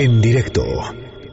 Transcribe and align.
En 0.00 0.20
directo 0.20 0.62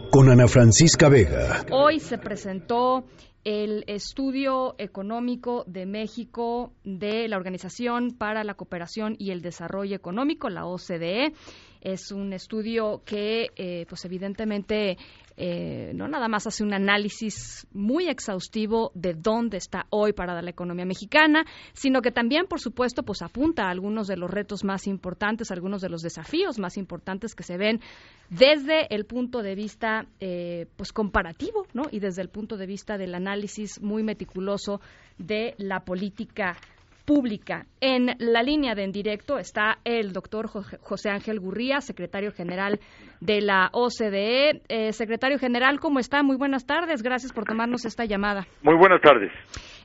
con 0.09 0.27
Ana 0.27 0.47
Francisca 0.47 1.07
Vega. 1.07 1.67
Hoy 1.69 1.99
se 1.99 2.17
presentó 2.17 3.05
el 3.43 3.83
estudio 3.85 4.73
económico 4.79 5.63
de 5.67 5.85
México 5.85 6.73
de 6.83 7.27
la 7.27 7.37
Organización 7.37 8.15
para 8.17 8.43
la 8.43 8.55
Cooperación 8.55 9.17
y 9.19 9.29
el 9.29 9.43
Desarrollo 9.43 9.95
Económico, 9.95 10.49
la 10.49 10.65
OCDE. 10.65 11.33
Es 11.79 12.11
un 12.11 12.33
estudio 12.33 13.03
que, 13.05 13.51
eh, 13.55 13.85
pues 13.87 14.03
evidentemente, 14.03 14.97
eh, 15.37 15.91
no 15.93 16.07
nada 16.07 16.27
más 16.27 16.47
hace 16.47 16.63
un 16.63 16.73
análisis 16.73 17.67
muy 17.73 18.07
exhaustivo 18.07 18.91
de 18.95 19.13
dónde 19.13 19.57
está 19.57 19.85
hoy 19.89 20.13
parada 20.13 20.41
la 20.41 20.49
economía 20.49 20.85
mexicana, 20.85 21.45
sino 21.73 22.01
que 22.01 22.11
también, 22.11 22.47
por 22.47 22.59
supuesto, 22.59 23.03
pues 23.03 23.21
apunta 23.21 23.63
a 23.63 23.71
algunos 23.71 24.07
de 24.07 24.17
los 24.17 24.31
retos 24.31 24.63
más 24.63 24.87
importantes, 24.87 25.51
algunos 25.51 25.81
de 25.81 25.89
los 25.89 26.01
desafíos 26.01 26.57
más 26.57 26.77
importantes 26.77 27.35
que 27.35 27.43
se 27.43 27.57
ven 27.57 27.81
desde 28.29 28.93
el 28.93 29.05
punto 29.05 29.41
de 29.41 29.55
vista, 29.55 30.07
eh, 30.19 30.67
pues 30.77 30.91
comparativo, 30.91 31.67
¿no? 31.73 31.83
Y 31.91 31.99
desde 31.99 32.21
el 32.21 32.29
punto 32.29 32.57
de 32.57 32.65
vista 32.65 32.97
del 32.97 33.13
análisis 33.13 33.81
muy 33.81 34.03
meticuloso 34.03 34.79
de 35.17 35.53
la 35.57 35.81
política 35.81 36.57
pública. 37.05 37.65
En 37.79 38.15
la 38.19 38.43
línea 38.43 38.75
de 38.75 38.83
en 38.83 38.91
directo 38.91 39.37
está 39.37 39.77
el 39.83 40.11
doctor 40.11 40.47
José 40.47 41.09
Ángel 41.09 41.39
Gurría, 41.39 41.81
secretario 41.81 42.31
general 42.31 42.79
de 43.21 43.41
la 43.41 43.69
OCDE. 43.71 44.61
Eh, 44.67 44.91
secretario 44.93 45.39
general, 45.39 45.79
¿cómo 45.79 45.99
está? 45.99 46.23
Muy 46.23 46.37
buenas 46.37 46.65
tardes. 46.65 47.01
Gracias 47.01 47.31
por 47.31 47.45
tomarnos 47.45 47.85
esta 47.85 48.05
llamada. 48.05 48.47
Muy 48.63 48.75
buenas 48.75 49.01
tardes. 49.01 49.31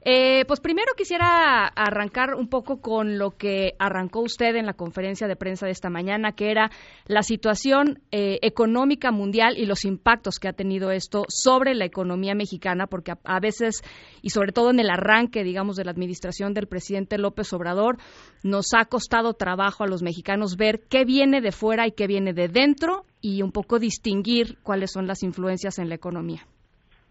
Eh, 0.03 0.47
pues 0.47 0.61
primero 0.61 0.93
quisiera 0.97 1.67
arrancar 1.67 2.35
un 2.35 2.49
poco 2.49 2.81
con 2.81 3.19
lo 3.19 3.33
que 3.33 3.75
arrancó 3.79 4.21
usted 4.21 4.57
en 4.57 4.65
la 4.65 4.73
conferencia 4.73 5.29
de 5.29 5.37
prensa 5.37 5.67
de 5.67 5.73
esta 5.73 5.91
mañana, 5.91 6.33
que 6.33 6.51
era 6.51 6.71
la 7.07 7.23
situación 7.23 8.01
eh, 8.11 8.39
económica 8.41 9.11
mundial 9.11 9.59
y 9.59 9.67
los 9.67 9.85
impactos 9.85 10.39
que 10.39 10.49
ha 10.49 10.55
tenido 10.55 10.91
esto 10.91 11.25
sobre 11.29 11.75
la 11.75 11.85
economía 11.85 12.35
mexicana, 12.35 12.87
porque 12.87 13.13
a, 13.25 13.41
veces, 13.41 13.83
y 14.23 14.31
sobre 14.31 14.53
todo 14.53 14.71
en 14.71 14.81
el 14.81 14.89
arranque, 14.89 15.45
digamos, 15.45 15.77
de 15.77 15.85
la 15.85 15.91
administración 15.91 16.55
del 16.55 16.67
presidente 16.67 17.19
López 17.19 17.53
Obrador, 17.53 17.99
nos 18.43 18.73
ha 18.75 18.87
costado 18.87 19.35
trabajo 19.35 19.85
a 19.85 19.87
los 19.87 20.03
mexicanos 20.03 20.57
ver 20.57 20.81
qué 20.89 21.05
viene 21.05 21.43
de 21.43 21.53
fuera 21.53 21.87
y 21.87 21.93
qué 21.93 22.07
viene 22.07 22.33
de 22.33 22.49
dentro 22.49 23.05
y 23.21 23.43
un 23.43 23.53
poco 23.53 23.79
distinguir 23.79 24.57
cuáles 24.63 24.93
son 24.93 25.07
las 25.07 25.23
influencias 25.23 25.79
en 25.79 25.91
la 25.91 25.95
economía. 25.95 26.47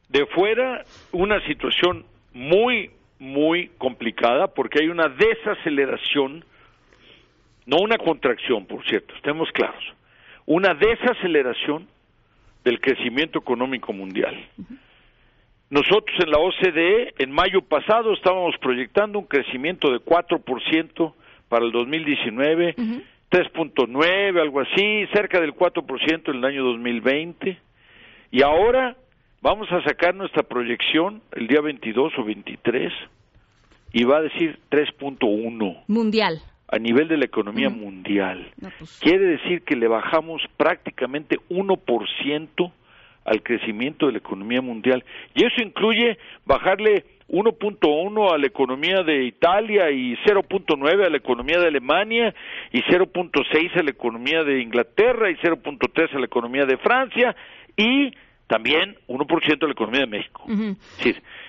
De 0.10 0.26
fuera, 0.26 0.84
una 1.12 1.40
situación 1.46 2.04
muy, 2.34 2.92
muy 3.20 3.70
complicada 3.78 4.48
porque 4.48 4.80
hay 4.82 4.90
una 4.90 5.10
desaceleración, 5.10 6.46
no 7.66 7.78
una 7.78 7.98
contracción, 7.98 8.66
por 8.66 8.86
cierto, 8.88 9.14
estemos 9.16 9.52
claros, 9.52 9.84
una 10.46 10.74
desaceleración 10.74 11.88
del 12.64 12.80
crecimiento 12.82 13.40
económico 13.40 13.94
mundial. 13.94 14.36
Nosotros 15.70 16.18
en 16.20 16.32
la 16.32 16.40
OCDE, 16.40 17.14
en 17.20 17.32
mayo 17.32 17.62
pasado, 17.62 18.14
estábamos 18.14 18.58
proyectando 18.58 19.20
un 19.20 19.26
crecimiento 19.26 19.92
de 19.92 20.00
4% 20.00 21.14
para 21.48 21.66
el 21.66 21.72
2019, 21.72 22.76
3.9, 23.30 24.42
algo 24.42 24.62
así, 24.62 25.06
cerca 25.14 25.40
del 25.40 25.54
4% 25.54 26.30
en 26.30 26.36
el 26.36 26.46
año 26.46 26.64
2020, 26.64 27.58
y 28.32 28.42
ahora 28.42 28.96
Vamos 29.42 29.72
a 29.72 29.82
sacar 29.84 30.16
nuestra 30.16 30.44
proyección 30.44 31.22
el 31.32 31.48
día 31.48 31.62
22 31.62 32.12
o 32.18 32.24
23 32.26 32.92
y 33.94 34.04
va 34.04 34.18
a 34.18 34.22
decir 34.22 34.60
3.1. 34.70 35.84
Mundial. 35.88 36.42
A 36.68 36.78
nivel 36.78 37.08
de 37.08 37.18
la 37.18 37.26
economía 37.26 37.70
mundial. 37.70 38.52
Pues. 38.60 39.00
Quiere 39.02 39.26
decir 39.38 39.64
que 39.64 39.78
le 39.78 39.88
bajamos 39.88 40.42
prácticamente 40.58 41.38
1% 41.50 42.72
al 43.24 43.42
crecimiento 43.42 44.08
de 44.08 44.12
la 44.14 44.18
economía 44.18 44.62
mundial. 44.62 45.06
Y 45.34 45.46
eso 45.46 45.64
incluye 45.64 46.18
bajarle 46.46 47.06
1.1 47.30 48.34
a 48.34 48.38
la 48.38 48.46
economía 48.46 49.04
de 49.04 49.24
Italia 49.24 49.90
y 49.90 50.16
0.9 50.18 51.06
a 51.06 51.10
la 51.10 51.18
economía 51.18 51.60
de 51.60 51.68
Alemania 51.68 52.36
y 52.74 52.82
0.6 52.82 53.80
a 53.80 53.84
la 53.84 53.92
economía 53.92 54.44
de 54.44 54.62
Inglaterra 54.62 55.32
y 55.32 55.36
0.3 55.36 56.14
a 56.14 56.20
la 56.20 56.26
economía 56.26 56.66
de 56.66 56.78
Francia 56.78 57.36
y 57.78 58.12
también 58.50 58.98
1% 59.08 59.60
de 59.60 59.68
la 59.68 59.74
economía 59.74 60.02
de 60.02 60.08
México. 60.08 60.44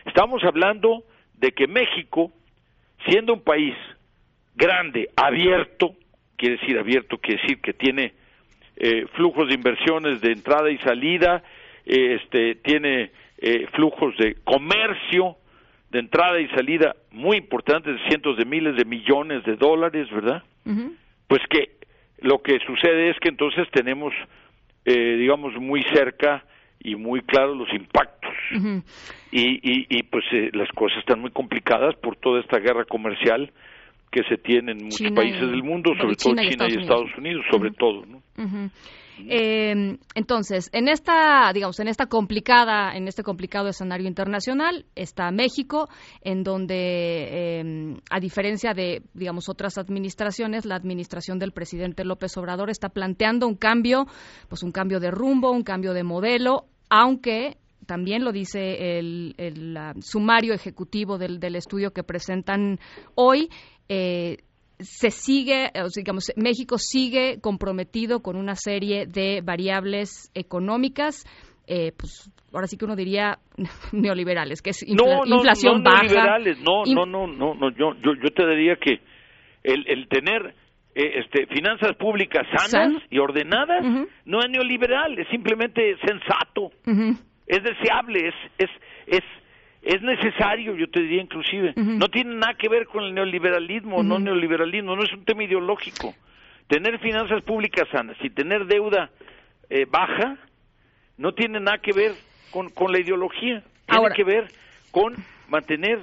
estamos 0.04 0.44
hablando 0.44 1.02
de 1.38 1.50
que 1.52 1.66
México, 1.66 2.30
siendo 3.08 3.32
un 3.32 3.40
país 3.40 3.74
grande, 4.54 5.08
abierto, 5.16 5.94
quiere 6.36 6.58
decir 6.58 6.78
abierto, 6.78 7.16
quiere 7.16 7.40
decir 7.40 7.60
que 7.62 7.72
tiene 7.72 8.12
eh, 8.76 9.06
flujos 9.14 9.48
de 9.48 9.54
inversiones 9.54 10.20
de 10.20 10.32
entrada 10.32 10.70
y 10.70 10.76
salida, 10.78 11.42
eh, 11.86 12.18
este, 12.20 12.56
tiene 12.56 13.12
eh, 13.38 13.66
flujos 13.72 14.14
de 14.18 14.34
comercio 14.44 15.36
de 15.90 16.00
entrada 16.00 16.38
y 16.38 16.48
salida 16.48 16.94
muy 17.12 17.38
importantes, 17.38 17.94
de 17.94 18.08
cientos 18.08 18.36
de 18.36 18.44
miles 18.44 18.76
de 18.76 18.84
millones 18.84 19.42
de 19.44 19.56
dólares, 19.56 20.08
¿verdad? 20.10 20.42
Pues 21.26 21.40
que 21.48 21.70
lo 22.18 22.42
que 22.42 22.60
sucede 22.66 23.08
es 23.08 23.18
que 23.18 23.30
entonces 23.30 23.66
tenemos, 23.72 24.12
digamos, 24.84 25.54
muy 25.56 25.82
cerca 25.94 26.44
y 26.80 26.96
muy 26.96 27.20
claros 27.22 27.56
los 27.56 27.72
impactos. 27.72 28.30
y, 29.30 29.86
y, 29.98 30.02
pues 30.04 30.24
eh, 30.32 30.50
las 30.52 30.68
cosas 30.72 30.98
están 30.98 31.20
muy 31.20 31.30
complicadas 31.30 31.94
por 31.96 32.16
toda 32.16 32.40
esta 32.40 32.58
guerra 32.58 32.84
comercial 32.84 33.52
que 34.10 34.22
se 34.28 34.36
tiene 34.38 34.72
en 34.72 34.84
muchos 34.84 35.12
países 35.12 35.40
del 35.40 35.62
mundo, 35.62 35.92
sobre 36.00 36.16
todo 36.16 36.34
China 36.34 36.68
y 36.68 36.80
Estados 36.80 37.10
Unidos, 37.16 37.44
sobre 37.50 37.70
todo. 37.72 38.04
¿no? 38.06 38.22
Eh, 39.28 39.98
entonces, 40.14 40.70
en 40.72 40.88
esta, 40.88 41.52
digamos, 41.52 41.78
en 41.80 41.88
esta 41.88 42.06
complicada, 42.06 42.96
en 42.96 43.06
este 43.08 43.22
complicado 43.22 43.68
escenario 43.68 44.08
internacional 44.08 44.86
está 44.94 45.30
México, 45.30 45.88
en 46.22 46.42
donde, 46.42 47.58
em, 47.60 47.96
a 48.10 48.20
diferencia 48.20 48.72
de, 48.72 49.02
digamos, 49.14 49.48
otras 49.48 49.78
administraciones, 49.78 50.64
la 50.64 50.76
administración 50.76 51.38
del 51.38 51.52
presidente 51.52 52.04
López 52.04 52.36
Obrador 52.36 52.70
está 52.70 52.88
planteando 52.88 53.46
un 53.46 53.56
cambio, 53.56 54.06
pues 54.48 54.62
un 54.62 54.72
cambio 54.72 55.00
de 55.00 55.10
rumbo, 55.10 55.50
un 55.50 55.62
cambio 55.62 55.92
de 55.92 56.02
modelo, 56.02 56.64
aunque 56.88 57.58
también 57.86 58.24
lo 58.24 58.32
dice 58.32 58.98
el, 58.98 59.34
sumario 60.00 60.54
ejecutivo 60.54 61.18
del, 61.18 61.40
del, 61.40 61.56
estudio 61.56 61.92
que 61.92 62.02
presentan 62.02 62.78
hoy. 63.14 63.48
Eh, 63.88 64.38
se 64.78 65.10
sigue, 65.10 65.70
digamos, 65.94 66.32
México 66.36 66.78
sigue 66.78 67.40
comprometido 67.40 68.20
con 68.20 68.36
una 68.36 68.54
serie 68.54 69.06
de 69.06 69.42
variables 69.42 70.30
económicas, 70.34 71.26
eh, 71.66 71.92
pues 71.96 72.30
ahora 72.52 72.66
sí 72.66 72.76
que 72.76 72.84
uno 72.84 72.96
diría 72.96 73.38
neoliberales, 73.92 74.62
que 74.62 74.70
es 74.70 74.82
inflación 74.82 75.78
no, 75.78 75.90
baja. 75.90 76.02
Neoliberales, 76.02 76.58
no, 76.60 76.84
no, 76.86 77.06
no, 77.06 77.26
no, 77.26 77.54
no, 77.54 77.70
yo, 77.70 77.94
yo, 78.02 78.14
yo 78.14 78.30
te 78.34 78.46
diría 78.46 78.76
que 78.76 79.00
el, 79.62 79.86
el 79.86 80.08
tener 80.08 80.54
eh, 80.94 81.20
este, 81.20 81.46
finanzas 81.46 81.94
públicas 81.96 82.46
sanas 82.56 83.02
y 83.10 83.18
ordenadas 83.18 83.84
no 84.24 84.40
es 84.40 84.50
neoliberal, 84.50 85.18
es 85.18 85.28
simplemente 85.28 85.96
sensato, 86.04 86.72
es 87.50 87.62
deseable, 87.64 88.28
es, 88.28 88.34
es, 88.58 88.70
es 89.06 89.24
es 89.82 90.02
necesario, 90.02 90.76
yo 90.76 90.90
te 90.90 91.00
diría 91.00 91.22
inclusive. 91.22 91.72
No 91.74 92.08
tiene 92.08 92.34
nada 92.34 92.52
que 92.52 92.68
ver 92.68 92.86
con 92.86 93.02
el 93.02 93.14
neoliberalismo, 93.14 94.02
no 94.02 94.18
neoliberalismo, 94.18 94.94
no 94.94 95.02
es 95.02 95.12
un 95.14 95.24
tema 95.24 95.44
ideológico. 95.44 96.14
Tener 96.68 96.98
finanzas 96.98 97.42
públicas 97.42 97.88
sanas 97.90 98.16
y 98.22 98.28
tener 98.28 98.66
deuda 98.66 99.10
eh, 99.70 99.86
baja 99.90 100.36
no 101.16 101.32
tiene 101.32 101.60
nada 101.60 101.78
que 101.78 101.92
ver 101.94 102.14
con, 102.50 102.68
con 102.70 102.92
la 102.92 103.00
ideología, 103.00 103.64
tiene 103.86 104.10
que 104.14 104.24
ver 104.24 104.52
con 104.90 105.16
mantener, 105.48 105.98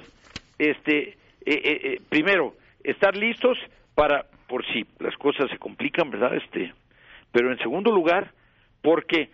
este, 0.58 1.10
eh, 1.10 1.16
eh, 1.46 2.00
primero, 2.08 2.56
estar 2.82 3.16
listos 3.16 3.56
para, 3.94 4.26
por 4.48 4.66
si 4.72 4.84
las 4.98 5.16
cosas 5.18 5.48
se 5.50 5.58
complican, 5.58 6.10
¿verdad? 6.10 6.34
Este, 6.34 6.74
pero 7.30 7.52
en 7.52 7.58
segundo 7.58 7.92
lugar, 7.92 8.32
porque 8.82 9.30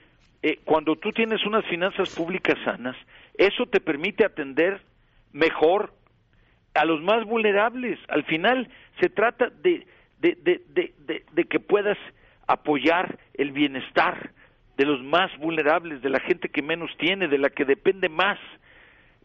cuando 0.64 0.96
tú 0.96 1.10
tienes 1.12 1.44
unas 1.46 1.64
finanzas 1.66 2.14
públicas 2.14 2.58
sanas, 2.64 2.96
eso 3.38 3.66
te 3.66 3.80
permite 3.80 4.24
atender 4.24 4.82
mejor 5.32 5.92
a 6.74 6.84
los 6.84 7.00
más 7.02 7.24
vulnerables. 7.24 7.98
Al 8.08 8.24
final 8.24 8.68
se 9.00 9.08
trata 9.08 9.50
de, 9.62 9.86
de, 10.20 11.44
que 11.44 11.60
puedas 11.60 11.98
apoyar 12.46 13.18
el 13.34 13.52
bienestar 13.52 14.32
de 14.76 14.84
los 14.84 15.02
más 15.02 15.36
vulnerables, 15.38 16.02
de 16.02 16.10
la 16.10 16.20
gente 16.20 16.48
que 16.48 16.62
menos 16.62 16.90
tiene, 16.98 17.28
de 17.28 17.38
la 17.38 17.50
que 17.50 17.64
depende 17.64 18.08
más 18.08 18.38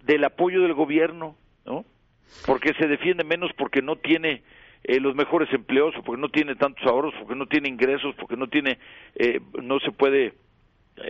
del 0.04 0.24
apoyo 0.24 0.62
del 0.62 0.74
gobierno, 0.74 1.36
¿no? 1.66 1.86
Porque 2.46 2.74
se 2.76 2.88
defiende 2.88 3.24
menos 3.24 3.52
porque 3.58 3.82
no 3.82 3.96
tiene 3.96 4.44
eh, 4.84 5.00
los 5.00 5.16
mejores 5.16 5.52
empleos, 5.52 5.94
porque 6.06 6.22
no 6.22 6.30
tiene 6.30 6.56
tantos 6.56 6.86
ahorros, 6.86 7.14
porque 7.20 7.36
no 7.36 7.48
tiene 7.48 7.68
ingresos, 7.68 8.16
porque 8.16 8.38
no 8.38 8.48
tiene, 8.48 8.78
eh, 9.16 9.42
no 9.62 9.80
se 9.80 9.92
puede 9.92 10.28
eh, 10.28 10.34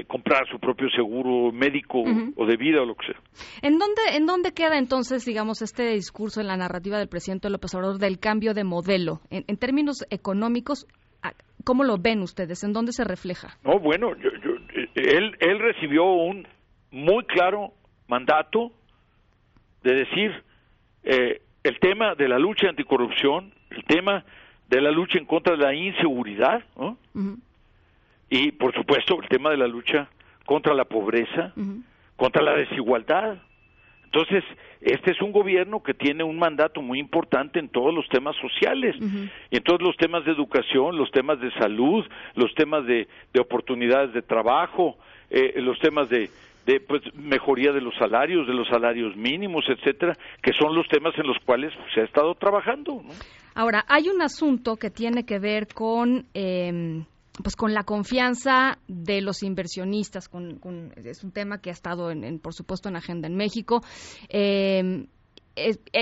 comprar 0.08 0.48
su 0.50 0.60
propio 0.60 0.90
seguro 0.90 1.52
médico 1.52 2.04
o 2.36 2.46
de 2.46 2.58
vida 2.58 2.82
o 2.82 2.86
lo 2.86 2.96
que 2.96 3.08
sea. 3.08 3.22
¿En 3.62 3.78
dónde, 3.78 4.02
¿En 4.14 4.26
dónde 4.26 4.54
queda 4.54 4.78
entonces, 4.78 5.26
digamos, 5.26 5.62
este 5.62 5.92
discurso 5.94 6.42
en 6.42 6.48
la 6.48 6.58
narrativa 6.58 6.98
del 6.98 7.08
presidente 7.08 7.50
López 7.50 7.74
Obrador 7.76 7.98
del 7.98 8.20
cambio 8.20 8.54
de 8.54 8.64
modelo? 8.64 9.22
En, 9.30 9.58
términos 9.58 10.06
económicos, 10.10 10.88
¿Cómo 11.66 11.84
lo 11.84 11.98
ven 11.98 12.22
ustedes? 12.22 12.64
¿En 12.64 12.72
dónde 12.72 12.94
se 12.94 13.04
refleja? 13.04 13.58
No, 13.66 13.80
bueno, 13.80 14.14
él, 14.96 15.36
él 15.40 15.60
recibió 15.60 16.06
un 16.06 16.48
muy 16.90 17.26
claro 17.26 17.74
mandato 18.08 18.72
de 19.84 19.94
decir 19.94 20.32
eh, 21.04 21.42
el 21.64 21.80
tema 21.80 22.16
de 22.16 22.28
la 22.28 22.40
lucha 22.40 22.70
anticorrupción, 22.70 23.54
el 23.72 23.84
tema 23.86 24.24
de 24.70 24.82
la 24.82 24.92
lucha 24.92 25.18
en 25.18 25.26
contra 25.26 25.56
de 25.56 25.64
la 25.64 25.74
inseguridad, 25.74 26.64
y 28.30 28.52
por 28.52 28.74
supuesto 28.74 29.20
el 29.22 29.28
tema 29.28 29.50
de 29.50 29.58
la 29.58 29.68
lucha 29.68 30.10
contra 30.46 30.74
la 30.74 30.86
pobreza, 30.86 31.54
contra 32.16 32.42
la 32.42 32.56
desigualdad. 32.56 33.38
Entonces, 34.06 34.44
este 34.82 35.12
es 35.12 35.22
un 35.22 35.32
gobierno 35.32 35.84
que 35.84 35.94
tiene 35.94 36.24
un 36.24 36.40
mandato 36.40 36.82
muy 36.82 37.00
importante 37.00 37.60
en 37.60 37.70
todos 37.70 37.94
los 37.94 38.08
temas 38.10 38.36
sociales, 38.38 38.96
y 39.52 39.58
en 39.58 39.64
todos 39.64 39.82
los 39.82 39.96
temas 39.98 40.26
de 40.26 40.32
educación, 40.32 40.98
los 40.98 41.12
temas 41.12 41.40
de 41.40 41.52
salud, 41.52 42.04
los 42.36 42.54
temas 42.56 42.86
de, 42.88 43.08
oportunidades 43.40 44.14
de 44.14 44.24
trabajo, 44.24 44.98
eh, 45.30 45.62
los 45.62 45.78
temas 45.80 46.10
de, 46.10 46.30
de 46.66 46.80
pues, 46.80 47.02
mejoría 47.14 47.72
de 47.72 47.82
los 47.82 47.96
salarios, 47.96 48.48
de 48.48 48.54
los 48.54 48.68
salarios 48.68 49.16
mínimos, 49.16 49.66
etcétera, 49.68 50.18
que 50.42 50.54
son 50.54 50.74
los 50.74 50.88
temas 50.88 51.14
en 51.18 51.28
los 51.28 51.38
cuales 51.46 51.72
se 51.94 52.02
ha 52.02 52.06
estado 52.06 52.34
trabajando. 52.36 53.04
Ahora, 53.54 53.86
hay 53.88 54.10
un 54.10 54.22
asunto 54.22 54.78
que 54.78 54.90
tiene 54.90 55.26
que 55.26 55.38
ver 55.38 55.68
con 55.68 56.26
eh, 56.34 57.04
pues 57.44 57.56
con 57.56 57.74
la 57.74 57.84
confianza 57.84 58.80
de 58.88 59.22
los 59.22 59.44
inversionistas, 59.44 60.28
con, 60.28 60.60
es 60.96 61.24
un 61.24 61.32
tema 61.32 61.62
que 61.62 61.70
ha 61.70 61.74
estado, 61.74 62.12
en, 62.12 62.40
por 62.40 62.54
supuesto, 62.54 62.90
en 62.90 62.96
agenda 62.96 63.28
en 63.28 63.36
México. 63.36 63.82
Eh, 64.30 65.08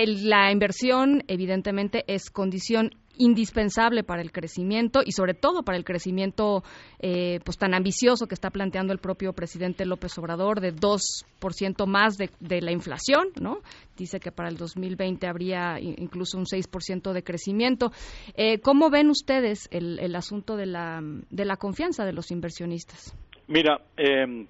la 0.02 0.52
inversión, 0.52 1.24
evidentemente, 1.26 2.04
es 2.06 2.30
condición 2.30 2.90
indispensable 3.18 4.04
para 4.04 4.22
el 4.22 4.32
crecimiento 4.32 5.00
y 5.04 5.12
sobre 5.12 5.34
todo 5.34 5.62
para 5.62 5.76
el 5.76 5.84
crecimiento 5.84 6.62
eh, 7.00 7.40
pues 7.44 7.58
tan 7.58 7.74
ambicioso 7.74 8.26
que 8.26 8.34
está 8.34 8.50
planteando 8.50 8.92
el 8.92 8.98
propio 8.98 9.32
presidente 9.32 9.84
López 9.84 10.16
Obrador 10.18 10.60
de 10.60 10.74
2% 10.74 11.86
más 11.86 12.16
de, 12.16 12.60
la 12.60 12.72
inflación, 12.72 13.28
¿no? 13.40 13.58
Dice 13.96 14.20
que 14.20 14.32
para 14.32 14.48
el 14.48 14.56
2020 14.56 15.26
habría 15.26 15.78
incluso 15.80 16.38
un 16.38 16.44
6% 16.44 17.12
de 17.12 17.22
crecimiento. 17.22 17.90
Eh, 18.36 18.60
¿Cómo 18.60 18.90
ven 18.90 19.10
ustedes 19.10 19.68
el, 19.70 19.98
el 19.98 20.16
asunto 20.16 20.56
de 20.56 20.66
la, 20.66 21.00
de 21.02 21.44
la 21.44 21.56
confianza 21.56 22.04
de 22.04 22.12
los 22.12 22.30
inversionistas? 22.30 23.14
Mira, 23.46 23.80
em, 23.96 24.46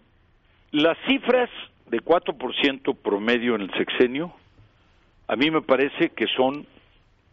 las 0.72 0.98
cifras 1.06 1.48
de 1.90 1.98
4% 2.00 2.94
promedio 2.96 3.54
en 3.54 3.62
el 3.62 3.70
sexenio, 3.72 4.32
a 5.28 5.36
mí 5.36 5.50
me 5.50 5.62
parece 5.62 6.10
que 6.10 6.26
son 6.36 6.66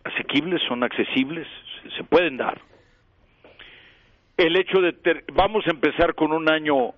asequibles, 0.05 0.61
son 0.67 0.83
accesibles, 0.83 1.47
se 1.97 2.03
pueden 2.03 2.37
dar. 2.37 2.59
El 4.37 4.55
hecho 4.55 4.81
de 4.81 4.95
vamos 5.33 5.65
a 5.67 5.71
empezar 5.71 6.15
con 6.15 6.31
un 6.31 6.49
año 6.49 6.93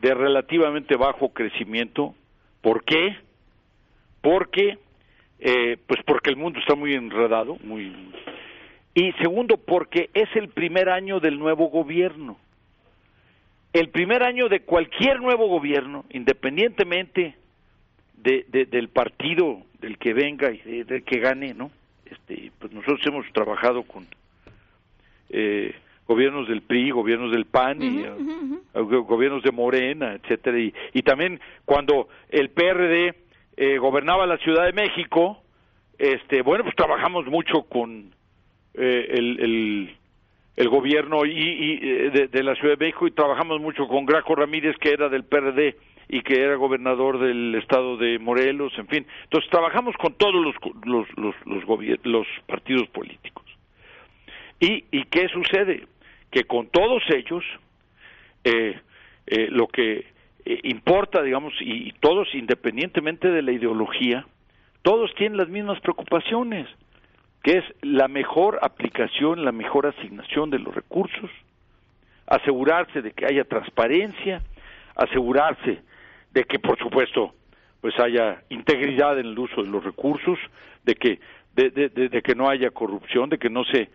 de 0.00 0.14
relativamente 0.14 0.96
bajo 0.96 1.32
crecimiento, 1.32 2.14
¿por 2.60 2.84
qué? 2.84 3.16
Porque 4.20 4.78
eh, 5.40 5.76
pues 5.86 6.00
porque 6.06 6.30
el 6.30 6.36
mundo 6.36 6.60
está 6.60 6.74
muy 6.74 6.94
enredado, 6.94 7.56
muy 7.64 7.92
y 8.94 9.12
segundo 9.14 9.56
porque 9.56 10.10
es 10.14 10.28
el 10.36 10.48
primer 10.48 10.88
año 10.88 11.18
del 11.18 11.38
nuevo 11.38 11.68
gobierno. 11.68 12.38
El 13.72 13.88
primer 13.88 14.22
año 14.22 14.48
de 14.48 14.60
cualquier 14.60 15.20
nuevo 15.20 15.48
gobierno, 15.48 16.04
independientemente 16.10 17.36
de, 18.18 18.44
del 18.70 18.88
partido 18.88 19.62
del 19.80 19.96
que 19.98 20.12
venga 20.12 20.52
y 20.52 20.84
del 20.84 21.02
que 21.04 21.18
gane, 21.20 21.54
¿no? 21.54 21.70
Este, 22.06 22.52
pues 22.58 22.72
nosotros 22.72 23.00
hemos 23.06 23.26
trabajado 23.32 23.82
con 23.84 24.06
eh, 25.30 25.74
gobiernos 26.06 26.48
del 26.48 26.62
PRI, 26.62 26.90
gobiernos 26.90 27.32
del 27.32 27.46
PAN 27.46 27.82
y 27.82 28.04
gobiernos 28.74 29.42
de 29.42 29.50
Morena, 29.50 30.14
etcétera, 30.14 30.58
y, 30.58 31.02
también 31.02 31.40
cuando 31.64 32.08
el 32.28 32.50
PRD 32.50 33.14
eh, 33.56 33.78
gobernaba 33.78 34.26
la 34.26 34.38
Ciudad 34.38 34.64
de 34.66 34.72
México, 34.72 35.42
este, 35.98 36.42
bueno, 36.42 36.64
pues 36.64 36.76
trabajamos 36.76 37.26
mucho 37.26 37.62
con 37.62 38.12
eh, 38.74 39.06
el, 39.10 39.40
el, 39.40 39.96
gobierno 40.56 41.24
y, 41.24 41.78
de, 42.10 42.28
de, 42.28 42.42
la 42.42 42.54
Ciudad 42.54 42.76
de 42.76 42.86
México 42.86 43.06
y 43.06 43.10
trabajamos 43.10 43.60
mucho 43.60 43.88
con 43.88 44.06
Graco 44.06 44.34
Ramírez, 44.34 44.76
que 44.78 44.90
era 44.90 45.08
del 45.08 45.24
PRD 45.24 45.76
y 46.08 46.22
que 46.22 46.42
era 46.42 46.56
gobernador 46.56 47.18
del 47.18 47.54
estado 47.54 47.96
de 47.96 48.18
Morelos, 48.18 48.72
en 48.76 48.86
fin. 48.86 49.06
Entonces 49.24 49.50
trabajamos 49.50 49.96
con 49.96 50.14
todos 50.14 50.34
los, 50.34 50.54
los, 50.84 51.08
los, 51.46 52.04
los, 52.04 52.26
partidos 52.46 52.86
políticos. 52.88 53.44
¿Y, 54.60 54.84
¿Y 54.90 55.04
qué 55.04 55.28
sucede? 55.28 55.86
Que 56.30 56.44
con 56.44 56.68
todos 56.68 57.02
ellos, 57.08 57.42
eh, 58.44 58.78
eh, 59.26 59.48
lo 59.50 59.68
que 59.68 60.06
eh, 60.44 60.60
importa, 60.64 61.22
digamos, 61.22 61.54
y, 61.60 61.92
todos, 62.00 62.28
independientemente 62.34 63.28
de 63.28 63.42
la 63.42 63.52
ideología, 63.52 64.26
todos 64.82 65.14
tienen 65.14 65.38
las 65.38 65.48
mismas 65.48 65.80
preocupaciones, 65.80 66.68
que 67.42 67.58
es 67.58 67.64
la 67.82 68.08
mejor 68.08 68.58
aplicación, 68.62 69.44
la 69.44 69.52
mejor 69.52 69.86
asignación 69.86 70.50
de 70.50 70.58
los 70.58 70.74
recursos, 70.74 71.30
asegurarse 72.26 73.02
de 73.02 73.12
que 73.12 73.26
haya 73.26 73.44
transparencia, 73.44 74.42
asegurarse 74.94 75.82
de 76.32 76.44
que 76.44 76.58
por 76.58 76.78
supuesto 76.78 77.34
pues 77.80 77.98
haya 77.98 78.42
integridad 78.48 79.18
en 79.18 79.26
el 79.26 79.38
uso 79.38 79.62
de 79.62 79.68
los 79.68 79.82
recursos, 79.82 80.38
de 80.84 80.94
que 80.94 81.18
de, 81.54 81.70
de, 81.70 82.22
que 82.22 82.34
no 82.34 82.48
haya 82.48 82.70
corrupción, 82.70 83.28
de 83.28 83.38
que 83.38 83.50
no 83.50 83.64
se 83.64 83.90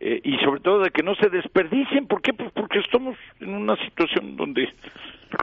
eh, 0.00 0.20
y 0.24 0.38
sobre 0.38 0.60
todo 0.60 0.80
de 0.82 0.90
que 0.90 1.02
no 1.02 1.14
se 1.16 1.28
desperdicien, 1.28 2.06
¿por 2.06 2.22
qué? 2.22 2.32
Pues 2.32 2.50
porque 2.52 2.78
estamos 2.78 3.16
en 3.40 3.54
una 3.54 3.76
situación 3.84 4.36
donde 4.36 4.72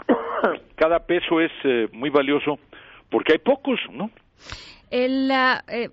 cada 0.75 1.05
peso 1.05 1.39
es 1.39 1.51
eh, 1.63 1.87
muy 1.91 2.09
valioso 2.09 2.57
porque 3.09 3.33
hay 3.33 3.39
pocos, 3.39 3.79
¿no? 3.91 4.09
El, 4.89 5.29
eh, 5.31 5.89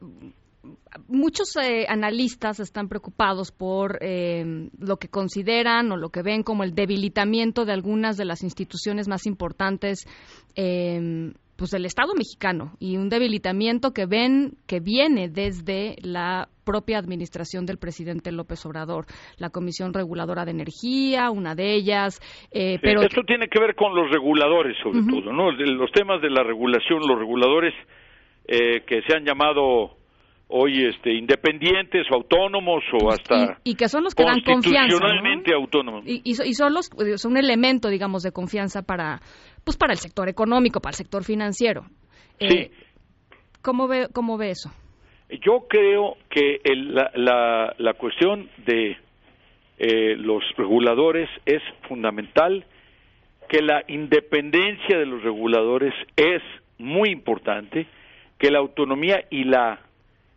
muchos 1.08 1.56
eh, 1.56 1.86
analistas 1.88 2.60
están 2.60 2.88
preocupados 2.88 3.52
por 3.52 3.98
eh, 4.00 4.68
lo 4.78 4.96
que 4.96 5.08
consideran 5.08 5.90
o 5.92 5.96
lo 5.96 6.10
que 6.10 6.22
ven 6.22 6.42
como 6.42 6.64
el 6.64 6.74
debilitamiento 6.74 7.64
de 7.64 7.72
algunas 7.72 8.16
de 8.16 8.24
las 8.24 8.42
instituciones 8.42 9.08
más 9.08 9.26
importantes 9.26 10.06
eh, 10.56 11.32
pues 11.56 11.70
del 11.70 11.86
Estado 11.86 12.12
mexicano 12.14 12.72
y 12.78 12.98
un 12.98 13.08
debilitamiento 13.08 13.92
que 13.92 14.04
ven 14.04 14.58
que 14.66 14.80
viene 14.80 15.28
desde 15.28 15.96
la 16.02 16.48
propia 16.64 16.98
administración 16.98 17.64
del 17.64 17.78
presidente 17.78 18.30
López 18.30 18.66
Obrador, 18.66 19.06
la 19.38 19.48
Comisión 19.48 19.94
Reguladora 19.94 20.44
de 20.44 20.50
Energía, 20.50 21.30
una 21.30 21.54
de 21.54 21.74
ellas. 21.74 22.20
pero 22.52 23.02
esto 23.02 23.22
tiene 23.22 23.48
que 23.48 23.58
ver 23.58 23.74
con 23.74 23.94
los 23.94 24.10
reguladores, 24.10 24.76
sobre 24.82 25.00
todo, 25.08 25.32
¿no? 25.32 25.50
Los 25.52 25.90
temas 25.92 26.20
de 26.20 26.28
la 26.28 26.42
regulación, 26.42 27.00
los 27.06 27.18
reguladores 27.18 27.73
que 28.46 29.02
se 29.06 29.16
han 29.16 29.25
llamado 29.25 29.96
hoy 30.48 30.86
este 30.86 31.12
independientes 31.12 32.06
o 32.10 32.16
autónomos 32.16 32.84
o 32.92 33.10
hasta 33.10 33.58
y, 33.64 33.74
que 33.74 33.88
son 33.88 34.04
los 34.04 34.14
que 34.14 34.24
dan 34.24 34.40
confianza 34.42 35.04
autónomos. 35.54 36.04
Y, 36.06 36.34
son 36.54 36.72
los 36.72 36.90
son 37.16 37.32
un 37.32 37.38
elemento 37.38 37.88
digamos 37.88 38.22
de 38.22 38.32
confianza 38.32 38.82
para 38.82 39.20
pues 39.64 39.76
para 39.76 39.92
el 39.92 39.98
sector 39.98 40.28
económico 40.28 40.80
para 40.80 40.92
el 40.92 40.96
sector 40.96 41.24
financiero. 41.24 41.86
Sí. 42.38 42.46
Eh, 42.46 42.70
cómo 43.62 43.88
ve 43.88 44.08
cómo 44.12 44.38
ve 44.38 44.50
eso 44.50 44.70
yo 45.44 45.66
creo 45.68 46.16
que 46.30 46.60
la, 46.64 47.10
la, 47.14 47.74
la, 47.78 47.94
cuestión 47.94 48.48
de 48.64 48.96
eh, 49.78 50.16
los 50.16 50.42
reguladores 50.56 51.28
es 51.44 51.62
fundamental 51.88 52.64
que 53.48 53.60
la 53.62 53.82
independencia 53.88 54.98
de 54.98 55.06
los 55.06 55.22
reguladores 55.22 55.92
es 56.16 56.42
muy 56.78 57.10
importante 57.10 57.86
que 58.38 58.50
la 58.50 58.58
autonomía 58.58 59.24
y 59.30 59.44
la 59.44 59.80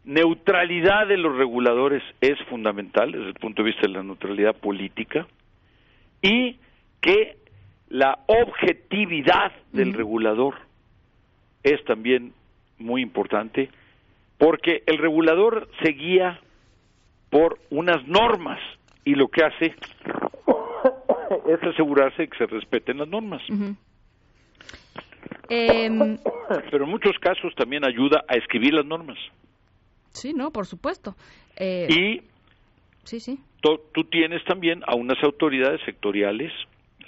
neutralidad 0.09 1.05
de 1.05 1.17
los 1.17 1.37
reguladores 1.37 2.01
es 2.19 2.35
fundamental 2.49 3.11
desde 3.11 3.27
el 3.27 3.35
punto 3.35 3.61
de 3.61 3.69
vista 3.69 3.83
de 3.83 3.93
la 3.93 4.01
neutralidad 4.01 4.55
política 4.55 5.27
y 6.19 6.57
que 6.99 7.37
la 7.89 8.17
objetividad 8.25 9.51
del 9.71 9.93
regulador 9.93 10.55
es 11.61 11.83
también 11.85 12.33
muy 12.79 13.03
importante 13.03 13.69
porque 14.39 14.81
el 14.87 14.97
regulador 14.97 15.69
se 15.83 15.91
guía 15.91 16.39
por 17.29 17.59
unas 17.69 18.07
normas 18.07 18.59
y 19.05 19.13
lo 19.13 19.27
que 19.27 19.43
hace 19.43 19.65
es 21.49 21.63
asegurarse 21.63 22.27
que 22.27 22.37
se 22.39 22.47
respeten 22.47 22.97
las 22.97 23.07
normas. 23.07 23.43
Em, 25.49 26.17
Pero 26.71 26.85
en 26.85 26.89
muchos 26.89 27.15
casos 27.19 27.53
también 27.53 27.85
ayuda 27.85 28.23
a 28.27 28.33
escribir 28.37 28.73
las 28.73 28.85
normas. 28.87 29.19
Sí, 30.11 30.33
no, 30.33 30.51
por 30.51 30.65
supuesto. 30.65 31.15
Eh, 31.55 31.87
y 31.89 32.21
sí, 33.03 33.19
sí. 33.19 33.39
Tú, 33.61 33.79
tienes 34.05 34.43
también 34.45 34.83
a 34.87 34.95
unas 34.95 35.21
autoridades 35.23 35.81
sectoriales, 35.85 36.51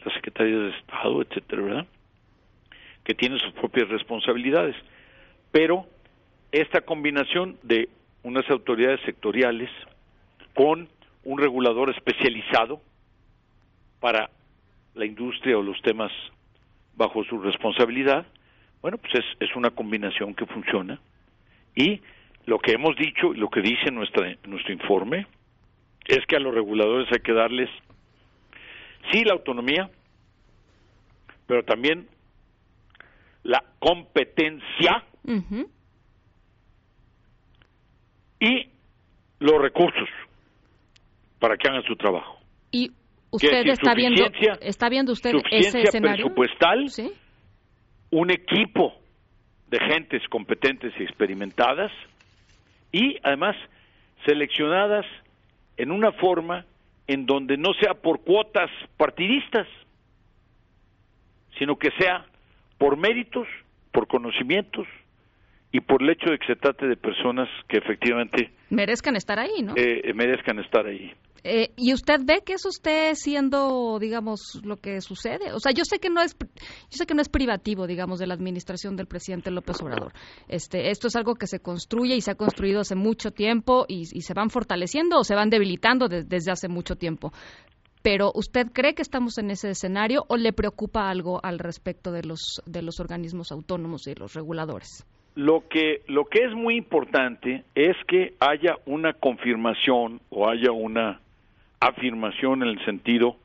las 0.04 0.14
secretarías 0.16 0.60
de 0.60 0.70
Estado, 0.80 1.22
etcétera, 1.22 1.62
¿verdad? 1.62 1.88
Que 3.04 3.14
tienen 3.14 3.40
sus 3.40 3.54
propias 3.54 3.88
responsabilidades. 3.88 4.76
Pero 5.52 5.86
esta 6.52 6.82
combinación 6.82 7.58
de 7.64 7.90
unas 8.24 8.50
autoridades 8.50 9.00
sectoriales 9.06 9.70
con 10.54 10.90
un 11.24 11.38
regulador 11.38 11.90
especializado 11.90 12.82
para 14.00 14.30
la 14.96 15.06
industria 15.06 15.58
o 15.58 15.64
los 15.64 15.82
temas 15.82 16.12
bajo 16.96 17.24
su 17.24 17.40
responsabilidad, 17.40 18.26
bueno, 18.82 18.98
pues 18.98 19.14
es, 19.16 19.26
es 19.40 19.56
una 19.56 19.70
combinación 19.70 20.34
que 20.34 20.46
funciona. 20.46 21.00
Y 21.76 22.02
lo 22.46 22.60
que 22.60 22.74
hemos 22.74 22.96
dicho 22.96 23.34
y 23.34 23.38
lo 23.38 23.50
que 23.50 23.62
dice 23.62 23.92
nuestra, 23.92 24.36
nuestro 24.46 24.74
informe 24.74 25.28
es 26.06 26.26
que 26.28 26.36
a 26.36 26.40
los 26.40 26.54
reguladores 26.54 27.08
hay 27.12 27.20
que 27.20 27.34
darles, 27.34 27.70
sí, 29.12 29.24
la 29.24 29.34
autonomía, 29.34 29.90
pero 31.48 31.64
también 31.64 32.08
la 33.44 33.64
competencia 33.80 35.04
y 38.40 38.70
los 39.40 39.62
recursos 39.62 40.10
para 41.40 41.58
que 41.58 41.68
hagan 41.68 41.84
su 41.84 41.96
trabajo. 41.96 42.40
Y 42.72 42.92
usted 43.32 43.68
está 43.68 43.94
viendo, 43.94 44.24
está 44.62 44.90
viendo 44.90 45.12
usted 45.12 45.34
ese 45.52 45.82
escenario 45.82 46.34
presupuestal, 46.34 46.86
un 48.12 48.32
equipo 48.32 48.94
de 49.68 49.80
gentes 49.80 50.22
competentes 50.30 50.94
y 51.00 51.04
experimentadas 51.04 51.92
y 52.92 53.18
además 53.24 53.56
seleccionadas 54.26 55.06
en 55.78 55.92
una 55.92 56.12
forma 56.14 56.66
en 57.08 57.26
donde 57.26 57.58
no 57.58 57.74
sea 57.74 57.96
por 57.96 58.22
cuotas 58.22 58.70
partidistas, 58.98 59.68
sino 61.58 61.78
que 61.78 61.92
sea 62.00 62.26
por 62.78 62.98
méritos, 62.98 63.48
por 63.92 64.08
conocimientos 64.08 64.88
y 65.72 65.80
por 65.82 66.02
el 66.02 66.10
hecho 66.10 66.30
de 66.30 66.38
que 66.38 66.48
se 66.48 66.56
trate 66.56 66.88
de 66.88 66.98
personas 66.98 67.48
que 67.68 67.78
efectivamente 67.78 68.52
merezcan 68.70 69.16
estar 69.16 69.40
ahí, 69.40 69.62
¿no? 69.64 69.74
Eh, 69.76 70.14
merezcan 70.14 70.60
estar 70.60 70.86
ahí. 70.86 71.14
Eh, 71.44 71.72
¿Y 71.76 71.94
usted 71.94 72.20
ve 72.24 72.44
que 72.46 72.54
eso 72.54 72.70
esté 72.70 73.16
siendo, 73.16 73.98
digamos, 74.00 74.62
lo 74.64 74.78
que 74.78 75.02
sucede? 75.02 75.54
O 75.54 75.60
sea, 75.60 75.72
yo 75.72 75.84
sé 75.86 75.98
que 76.00 76.10
no 76.10 76.22
es, 76.22 76.36
yo 76.38 76.98
sé 76.98 77.06
que 77.08 77.16
no 77.16 77.22
es 77.22 77.30
privativo, 77.30 77.88
digamos, 77.88 78.20
de 78.20 78.28
la 78.28 78.36
administración 78.36 78.96
del 78.96 79.08
presidente 79.08 79.50
López 79.50 79.82
Obrador. 79.82 80.14
Este, 80.48 80.92
esto 80.92 81.08
es 81.08 81.16
algo 81.16 81.36
que 81.36 81.48
se 81.48 81.60
construye 81.60 82.16
y 82.16 82.22
se 82.22 82.32
ha 82.32 82.36
construido 82.36 82.82
hace 82.82 82.96
mucho 82.96 83.32
tiempo 83.32 83.86
y, 83.88 84.06
se 84.06 84.34
van 84.36 84.52
fortaleciendo 84.52 85.18
o 85.18 85.24
se 85.24 85.34
van 85.34 85.50
debilitando 85.50 86.08
desde 86.08 86.52
hace 86.52 86.68
mucho 86.68 86.96
tiempo. 86.96 87.34
Pero 88.04 88.32
¿usted 88.36 88.68
cree 88.72 88.94
que 88.94 89.02
estamos 89.02 89.38
en 89.40 89.50
ese 89.50 89.72
escenario 89.72 90.26
o 90.28 90.38
le 90.38 90.54
preocupa 90.54 91.10
algo 91.10 91.40
al 91.44 91.60
respecto 91.60 92.12
de 92.12 92.24
los 92.24 92.62
de 92.66 92.82
los 92.82 93.00
organismos 93.00 93.52
autónomos 93.52 94.08
y 94.08 94.16
los 94.16 94.34
reguladores? 94.34 95.06
Lo 95.36 95.68
que 95.70 96.02
lo 96.08 96.26
que 96.26 96.44
es 96.44 96.54
muy 96.54 96.76
importante 96.76 97.64
es 97.74 97.96
que 98.08 98.34
haya 98.40 98.78
una 98.86 99.14
confirmación 99.14 100.20
o 100.30 100.50
haya 100.50 100.72
una 100.72 101.22
afirmación 101.80 102.64
en 102.64 102.70
el 102.70 102.86
sentido 102.86 103.38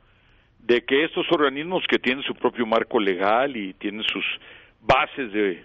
de 0.59 0.83
que 0.83 1.05
estos 1.05 1.25
organismos 1.31 1.83
que 1.87 1.97
tienen 1.97 2.23
su 2.25 2.35
propio 2.35 2.65
marco 2.65 2.99
legal 2.99 3.55
y 3.55 3.73
tienen 3.75 4.03
sus 4.03 4.25
bases 4.81 5.31
de, 5.31 5.63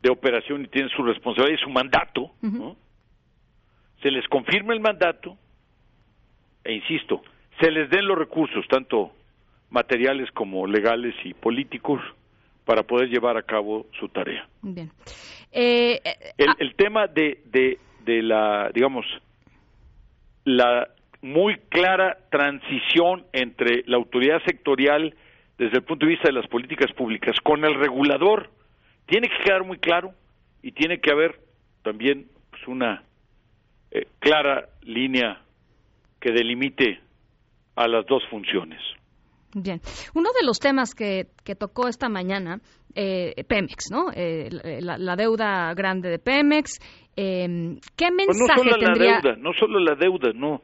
de 0.00 0.10
operación 0.10 0.64
y 0.64 0.68
tienen 0.68 0.90
su 0.90 1.02
responsabilidad 1.02 1.58
y 1.58 1.64
su 1.64 1.70
mandato, 1.70 2.30
se 4.00 4.10
les 4.10 4.26
confirme 4.28 4.74
el 4.74 4.80
mandato 4.80 5.36
e 6.64 6.72
insisto, 6.72 7.22
se 7.60 7.70
les 7.70 7.90
den 7.90 8.06
los 8.06 8.16
recursos, 8.16 8.66
tanto 8.68 9.12
materiales 9.70 10.30
como 10.32 10.66
legales 10.66 11.14
y 11.24 11.34
políticos, 11.34 12.00
para 12.68 12.82
poder 12.82 13.08
llevar 13.08 13.38
a 13.38 13.42
cabo 13.42 13.86
su 13.98 14.10
tarea. 14.10 14.46
Bien. 14.60 14.90
Eh, 15.52 16.02
el, 16.36 16.50
ah 16.50 16.56
el, 16.58 16.74
tema 16.74 17.06
de, 17.06 17.40
de, 17.46 17.78
de 18.04 18.20
la, 18.22 18.70
digamos, 18.74 19.06
la 20.44 20.86
muy 21.22 21.56
clara 21.70 22.18
transición 22.30 23.24
entre 23.32 23.84
la 23.86 23.96
autoridad 23.96 24.42
sectorial 24.44 25.14
desde 25.56 25.78
el 25.78 25.82
punto 25.82 26.04
de 26.04 26.10
vista 26.10 26.28
de 26.28 26.34
las 26.34 26.46
políticas 26.46 26.92
públicas 26.92 27.40
con 27.42 27.64
el 27.64 27.72
regulador 27.72 28.50
tiene 29.06 29.30
que 29.30 29.44
quedar 29.44 29.64
muy 29.64 29.78
claro 29.78 30.12
y 30.62 30.72
tiene 30.72 31.00
que 31.00 31.10
haber 31.10 31.40
también 31.82 32.26
pues, 32.50 32.68
una 32.68 33.02
eh, 33.92 34.08
clara 34.18 34.68
línea 34.82 35.40
que 36.20 36.32
delimite 36.32 37.00
a 37.76 37.88
las 37.88 38.04
dos 38.04 38.22
funciones. 38.28 38.82
Bien, 39.54 39.80
uno 40.14 40.28
de 40.38 40.46
los 40.46 40.58
temas 40.58 40.94
que, 40.94 41.26
que 41.44 41.54
tocó 41.54 41.88
esta 41.88 42.08
mañana, 42.08 42.60
eh, 42.94 43.44
Pemex, 43.48 43.90
¿no? 43.90 44.10
Eh, 44.14 44.48
la, 44.82 45.16
deuda 45.16 45.72
grande 45.74 46.10
de 46.10 46.18
Pemex. 46.18 46.78
Eh, 47.16 47.76
¿Qué 47.96 48.10
mensaje 48.10 48.26
pues 48.26 48.38
no 48.38 48.46
solo 48.46 48.76
tendría? 48.78 49.12
La 49.12 49.20
deuda, 49.20 49.36
no 49.38 49.52
solo 49.54 49.80
la 49.80 49.94
deuda, 49.94 50.32
no. 50.34 50.60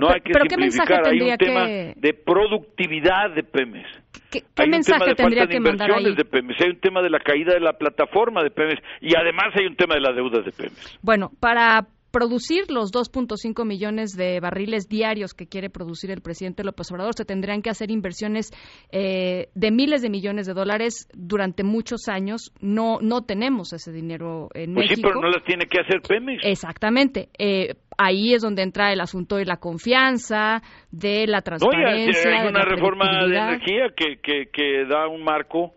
No 0.00 0.08
hay 0.08 0.20
que 0.20 0.32
¿Pero 0.32 0.46
qué 0.46 0.56
mensaje 0.56 0.94
tendría 1.02 1.24
hay 1.24 1.30
un 1.32 1.36
tema 1.36 1.66
de 1.66 2.14
productividad 2.14 3.34
de 3.34 3.42
Pemex. 3.42 3.86
¿Qué, 4.30 4.42
qué 4.54 4.66
mensaje 4.66 5.14
tendría 5.14 5.46
que 5.46 5.60
mandar 5.60 5.92
ahí? 5.92 6.14
de 6.14 6.24
Pemex, 6.24 6.60
hay 6.62 6.70
un 6.70 6.80
tema 6.80 7.02
de 7.02 7.10
la 7.10 7.20
caída 7.20 7.52
de 7.54 7.60
la 7.60 7.74
plataforma 7.74 8.42
de 8.42 8.50
Pemex 8.50 8.82
y 9.00 9.14
además 9.14 9.52
hay 9.54 9.66
un 9.66 9.76
tema 9.76 9.94
de 9.94 10.00
la 10.00 10.12
deuda 10.12 10.40
de 10.40 10.52
Pemex. 10.52 10.98
Bueno, 11.02 11.30
para 11.38 11.86
producir 12.14 12.70
los 12.70 12.92
2.5 12.92 13.66
millones 13.66 14.16
de 14.16 14.38
barriles 14.38 14.88
diarios 14.88 15.34
que 15.34 15.48
quiere 15.48 15.68
producir 15.68 16.12
el 16.12 16.20
presidente 16.20 16.62
López 16.62 16.92
Obrador, 16.92 17.14
se 17.14 17.24
tendrían 17.24 17.60
que 17.60 17.70
hacer 17.70 17.90
inversiones 17.90 18.52
eh, 18.92 19.48
de 19.56 19.70
miles 19.72 20.00
de 20.00 20.10
millones 20.10 20.46
de 20.46 20.54
dólares 20.54 21.08
durante 21.12 21.64
muchos 21.64 22.08
años. 22.08 22.52
No, 22.60 22.98
no 23.00 23.22
tenemos 23.22 23.72
ese 23.72 23.90
dinero 23.90 24.48
en 24.54 24.74
pues 24.74 24.90
México. 24.90 24.94
Sí, 24.94 25.02
pero 25.02 25.20
no 25.22 25.28
las 25.28 25.42
tiene 25.44 25.66
que 25.66 25.80
hacer 25.80 26.02
Pemex. 26.02 26.44
Exactamente. 26.44 27.30
Eh, 27.36 27.74
ahí 27.98 28.32
es 28.32 28.42
donde 28.42 28.62
entra 28.62 28.92
el 28.92 29.00
asunto 29.00 29.34
de 29.34 29.46
la 29.46 29.56
confianza, 29.56 30.62
de 30.92 31.26
la 31.26 31.42
transparencia. 31.42 32.30
No, 32.30 32.42
hay 32.42 32.48
una 32.48 32.64
reforma 32.64 33.26
de 33.26 33.36
energía 33.36 33.88
que, 33.96 34.20
que, 34.22 34.50
que 34.52 34.84
da 34.86 35.08
un 35.08 35.24
marco 35.24 35.74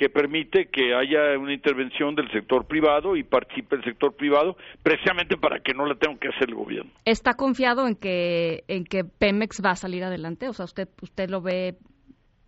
que 0.00 0.08
permite 0.08 0.70
que 0.70 0.94
haya 0.94 1.38
una 1.38 1.52
intervención 1.52 2.14
del 2.14 2.30
sector 2.30 2.64
privado 2.64 3.16
y 3.16 3.22
participe 3.22 3.76
el 3.76 3.84
sector 3.84 4.16
privado 4.16 4.56
precisamente 4.82 5.36
para 5.36 5.60
que 5.60 5.74
no 5.74 5.84
la 5.84 5.94
tenga 5.94 6.18
que 6.18 6.28
hacer 6.28 6.48
el 6.48 6.54
gobierno. 6.54 6.90
¿Está 7.04 7.34
confiado 7.34 7.86
en 7.86 7.96
que 7.96 8.64
en 8.66 8.84
que 8.84 9.04
Pemex 9.04 9.62
va 9.62 9.72
a 9.72 9.76
salir 9.76 10.02
adelante? 10.02 10.48
O 10.48 10.54
sea, 10.54 10.64
usted 10.64 10.88
usted 11.02 11.28
lo 11.28 11.42
ve 11.42 11.74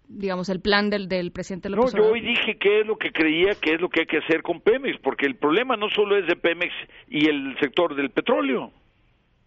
digamos 0.09 0.49
el 0.49 0.63
plan 0.63 0.89
del 0.89 1.11
del 1.11 1.31
presidente 1.31 1.69
López 1.69 1.95
No, 1.95 2.05
yo 2.05 2.13
hoy 2.13 2.23
dije 2.23 2.57
qué 2.57 2.81
es 2.81 2.87
lo 2.87 2.97
que 2.97 3.13
creía 3.13 3.55
que 3.61 3.75
es 3.75 3.83
lo 3.83 3.91
que 3.91 4.01
hay 4.01 4.07
que 4.07 4.17
hacer 4.17 4.41
con 4.41 4.63
Pemex, 4.63 4.99
porque 5.03 5.27
el 5.27 5.37
problema 5.37 5.77
no 5.77 5.91
solo 5.91 6.17
es 6.17 6.27
de 6.27 6.37
Pemex 6.37 6.73
y 7.11 7.29
el 7.29 7.55
sector 7.61 7.95
del 7.95 8.09
petróleo 8.09 8.73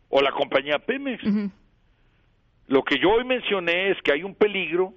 o 0.09 0.21
la 0.21 0.31
compañía 0.31 0.77
Pemex. 0.77 1.23
Lo 2.67 2.83
que 2.83 2.99
yo 2.99 3.13
hoy 3.13 3.23
mencioné 3.23 3.89
es 3.89 3.97
que 4.03 4.11
hay 4.11 4.21
un 4.21 4.35
peligro 4.35 4.93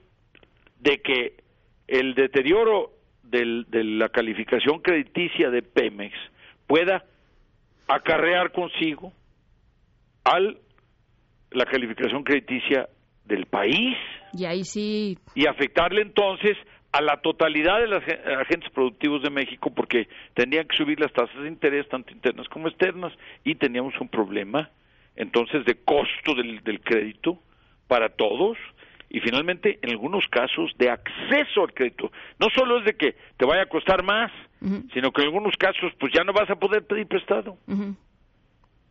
de 0.79 1.01
que 1.01 1.37
el 1.87 2.15
deterioro 2.15 2.98
de 3.31 3.85
la 3.85 4.09
calificación 4.09 4.81
crediticia 4.81 5.51
de 5.51 5.63
Pemex 5.63 6.15
pueda 6.67 7.05
acarrear 7.87 8.53
consigo 8.53 9.13
al 10.25 10.59
la 11.51 11.65
calificación 11.65 12.25
crediticia 12.25 12.89
del 13.25 13.47
país 13.47 13.97
y 14.35 14.45
ahí 14.45 14.65
sí. 14.65 15.19
y 15.35 15.47
afectarle 15.47 16.03
entonces 16.03 16.57
a 16.93 17.01
la 17.01 17.21
totalidad 17.21 17.81
de 17.81 17.87
los 17.87 18.03
agentes 18.41 18.71
productivos 18.73 19.23
de 19.23 19.31
México 19.31 19.73
porque 19.75 20.09
tendrían 20.35 20.67
que 20.67 20.77
subir 20.77 21.01
las 21.01 21.13
tasas 21.13 21.43
de 21.43 21.49
interés 21.49 21.89
tanto 21.89 22.13
internas 22.13 22.49
como 22.49 22.69
externas 22.69 23.13
y 23.45 23.55
teníamos 23.55 23.95
un 24.01 24.09
problema 24.09 24.71
entonces 25.17 25.65
de 25.65 25.75
costo 25.77 26.35
del, 26.35 26.63
del 26.65 26.81
crédito 26.81 27.39
para 27.87 28.11
todos 28.11 28.59
y 29.11 29.21
finalmente 29.21 29.79
en 29.83 29.91
algunos 29.91 30.27
casos 30.29 30.73
de 30.79 30.91
acceso 30.91 31.63
al 31.63 31.73
crédito. 31.73 32.11
No 32.39 32.49
solo 32.55 32.79
es 32.79 32.85
de 32.85 32.95
que 32.95 33.17
te 33.37 33.47
vaya 33.47 33.63
a 33.63 33.67
costar 33.67 34.03
más, 34.03 34.31
sino 34.61 35.13
que 35.13 35.23
en 35.23 35.29
algunos 35.29 35.57
casos 35.57 35.93
pues 35.99 36.13
ya 36.13 36.25
no 36.25 36.33
vas 36.33 36.51
a 36.51 36.57
poder 36.57 36.87
pedir 36.87 37.07
prestado. 37.07 37.57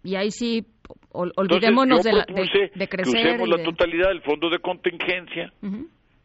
Y 0.03 0.15
ahí 0.15 0.31
sí, 0.31 0.65
olvidémonos 1.11 2.03
de, 2.03 2.13
la, 2.13 2.25
de, 2.25 2.33
crecer. 2.33 2.71
Que 2.71 3.09
usemos 3.09 3.49
la 3.49 3.63
totalidad 3.63 4.09
del 4.09 4.21
fondo 4.21 4.49
de 4.49 4.59
contingencia 4.59 5.51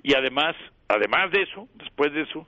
y 0.03 0.15
además, 0.15 0.57
además 0.89 1.31
de 1.33 1.43
eso, 1.43 1.69
después 1.75 2.13
de 2.13 2.23
eso, 2.23 2.47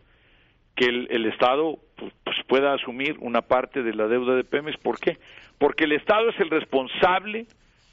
que 0.76 0.86
el, 0.86 1.06
el 1.10 1.26
Estado 1.26 1.78
pues, 1.96 2.12
pues, 2.24 2.36
pueda 2.48 2.74
asumir 2.74 3.16
una 3.20 3.42
parte 3.42 3.82
de 3.82 3.94
la 3.94 4.08
deuda 4.08 4.34
de 4.34 4.44
Pemex. 4.44 4.76
¿Por 4.78 4.98
qué? 4.98 5.18
Porque 5.58 5.84
el 5.84 5.92
Estado 5.92 6.30
es 6.30 6.40
el 6.40 6.50
responsable 6.50 7.46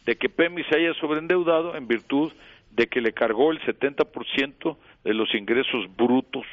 de 0.06 0.16
que 0.16 0.30
Pemex 0.30 0.68
se 0.70 0.78
haya 0.78 0.94
sobreendeudado 0.96 1.76
en 1.76 1.88
virtud 1.88 2.32
de 2.72 2.88
que 2.88 3.02
le 3.02 3.14
cargó 3.14 3.52
el 3.52 3.60
70% 3.62 4.78
de 5.04 5.14
los 5.14 5.34
ingresos 5.36 5.86
brutos 5.96 6.46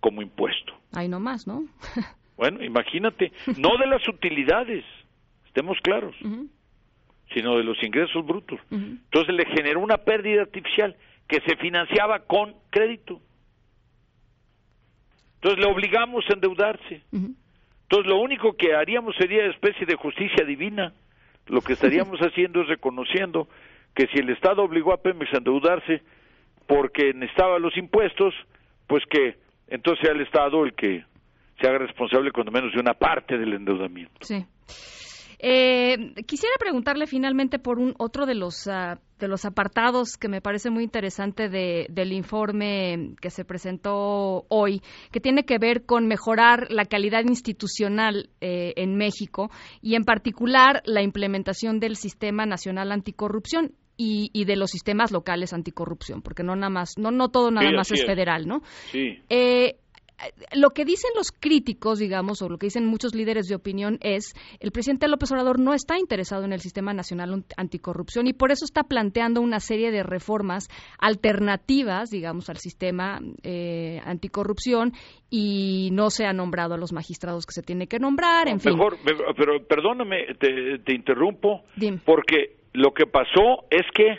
como 0.00 0.22
impuesto. 0.22 0.74
Ahí 0.92 1.08
no 1.08 1.20
más, 1.20 1.46
¿no? 1.46 1.64
bueno, 2.36 2.62
imagínate, 2.62 3.32
no 3.56 3.76
de 3.78 3.86
las 3.86 4.06
utilidades, 4.08 4.84
estemos 5.46 5.78
claros, 5.82 6.14
sino 7.32 7.56
de 7.56 7.64
los 7.64 7.82
ingresos 7.82 8.26
brutos. 8.26 8.60
Entonces 8.70 9.34
le 9.34 9.46
generó 9.46 9.80
una 9.80 9.98
pérdida 9.98 10.42
artificial 10.42 10.96
que 11.28 11.40
se 11.40 11.56
financiaba 11.56 12.20
con 12.20 12.54
crédito. 12.70 13.20
Entonces 15.36 15.64
le 15.64 15.72
obligamos 15.72 16.24
a 16.28 16.34
endeudarse. 16.34 17.02
Entonces 17.12 18.06
lo 18.06 18.20
único 18.20 18.56
que 18.56 18.74
haríamos 18.74 19.16
sería 19.16 19.46
especie 19.46 19.86
de 19.86 19.96
justicia 19.96 20.44
divina. 20.44 20.92
Lo 21.46 21.60
que 21.60 21.72
estaríamos 21.74 22.20
haciendo 22.20 22.62
es 22.62 22.68
reconociendo 22.68 23.48
que 23.94 24.06
si 24.08 24.18
el 24.18 24.30
Estado 24.30 24.62
obligó 24.62 24.92
a 24.92 25.02
Pemex 25.02 25.32
a 25.34 25.38
endeudarse 25.38 26.02
porque 26.66 27.12
necesitaba 27.14 27.58
los 27.58 27.76
impuestos, 27.76 28.34
pues 28.86 29.02
que 29.10 29.36
entonces 29.68 30.04
sea 30.04 30.14
el 30.14 30.22
Estado 30.22 30.64
el 30.64 30.74
que 30.74 31.04
se 31.60 31.68
haga 31.68 31.78
responsable 31.78 32.32
cuando 32.32 32.52
menos 32.52 32.72
de 32.72 32.80
una 32.80 32.94
parte 32.94 33.36
del 33.36 33.52
endeudamiento. 33.54 34.20
Sí. 34.20 34.44
Eh, 35.44 36.14
quisiera 36.26 36.54
preguntarle 36.58 37.08
finalmente 37.08 37.58
por 37.58 37.80
un 37.80 37.94
otro 37.98 38.26
de 38.26 38.36
los 38.36 38.68
uh, 38.68 38.96
de 39.18 39.28
los 39.28 39.44
apartados 39.44 40.16
que 40.16 40.28
me 40.28 40.40
parece 40.40 40.70
muy 40.70 40.84
interesante 40.84 41.48
de, 41.48 41.86
del 41.90 42.12
informe 42.12 43.14
que 43.20 43.30
se 43.30 43.44
presentó 43.44 44.44
hoy, 44.48 44.82
que 45.10 45.20
tiene 45.20 45.44
que 45.44 45.58
ver 45.58 45.84
con 45.84 46.06
mejorar 46.06 46.66
la 46.70 46.84
calidad 46.84 47.22
institucional 47.24 48.30
eh, 48.40 48.72
en 48.76 48.96
México 48.96 49.50
y 49.80 49.94
en 49.94 50.04
particular 50.04 50.82
la 50.84 51.02
implementación 51.02 51.80
del 51.80 51.96
sistema 51.96 52.46
nacional 52.46 52.92
anticorrupción. 52.92 53.72
Y, 53.96 54.30
y, 54.32 54.46
de 54.46 54.56
los 54.56 54.70
sistemas 54.70 55.12
locales 55.12 55.52
anticorrupción, 55.52 56.22
porque 56.22 56.42
no 56.42 56.56
nada 56.56 56.70
más, 56.70 56.94
no, 56.96 57.10
no 57.10 57.28
todo 57.28 57.50
nada 57.50 57.70
más 57.72 57.90
es, 57.92 58.00
es, 58.00 58.06
federal, 58.06 58.48
¿no? 58.48 58.62
Sí. 58.90 59.18
Eh, 59.28 59.76
lo 60.54 60.70
que 60.70 60.84
dicen 60.84 61.10
los 61.16 61.32
críticos, 61.32 61.98
digamos, 61.98 62.42
o 62.42 62.48
lo 62.48 62.58
que 62.58 62.66
dicen 62.66 62.86
muchos 62.86 63.14
líderes 63.14 63.46
de 63.48 63.54
opinión 63.54 63.98
es 64.00 64.34
el 64.60 64.70
presidente 64.70 65.08
López 65.08 65.30
Obrador 65.32 65.58
no 65.58 65.74
está 65.74 65.98
interesado 65.98 66.44
en 66.44 66.52
el 66.52 66.60
sistema 66.60 66.92
nacional 66.94 67.44
anticorrupción 67.56 68.26
y 68.26 68.32
por 68.32 68.52
eso 68.52 68.64
está 68.64 68.84
planteando 68.84 69.40
una 69.40 69.60
serie 69.60 69.90
de 69.90 70.02
reformas 70.02 70.68
alternativas, 70.98 72.10
digamos, 72.10 72.48
al 72.50 72.58
sistema 72.58 73.20
eh, 73.42 74.00
anticorrupción 74.04 74.92
y 75.30 75.90
no 75.92 76.10
se 76.10 76.26
ha 76.26 76.32
nombrado 76.32 76.74
a 76.74 76.78
los 76.78 76.92
magistrados 76.92 77.46
que 77.46 77.52
se 77.52 77.62
tiene 77.62 77.86
que 77.86 77.98
nombrar, 77.98 78.48
en 78.48 78.58
Mejor, 78.64 78.98
fin. 78.98 79.16
pero 79.36 79.64
perdóname, 79.66 80.34
te, 80.38 80.78
te 80.84 80.94
interrumpo, 80.94 81.62
Dime. 81.76 82.00
porque 82.04 82.61
lo 82.72 82.92
que 82.92 83.06
pasó 83.06 83.64
es 83.70 83.82
que 83.94 84.18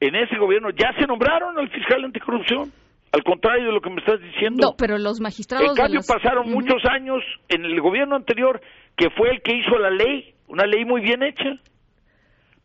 en 0.00 0.14
ese 0.14 0.36
gobierno 0.38 0.70
ya 0.70 0.92
se 0.98 1.06
nombraron 1.06 1.58
al 1.58 1.70
fiscal 1.70 2.04
anticorrupción. 2.04 2.72
Al 3.12 3.22
contrario 3.22 3.66
de 3.66 3.72
lo 3.72 3.80
que 3.80 3.88
me 3.88 4.00
estás 4.00 4.20
diciendo. 4.20 4.58
No, 4.60 4.76
pero 4.76 4.98
los 4.98 5.20
magistrados. 5.20 5.66
En 5.66 5.74
cambio, 5.74 6.00
pasaron 6.06 6.48
uh 6.48 6.50
-huh. 6.50 6.54
muchos 6.54 6.84
años 6.84 7.22
en 7.48 7.64
el 7.64 7.80
gobierno 7.80 8.14
anterior, 8.14 8.60
que 8.96 9.08
fue 9.10 9.30
el 9.30 9.40
que 9.40 9.56
hizo 9.56 9.78
la 9.78 9.90
ley, 9.90 10.34
una 10.48 10.66
ley 10.66 10.84
muy 10.84 11.00
bien 11.00 11.22
hecha. 11.22 11.54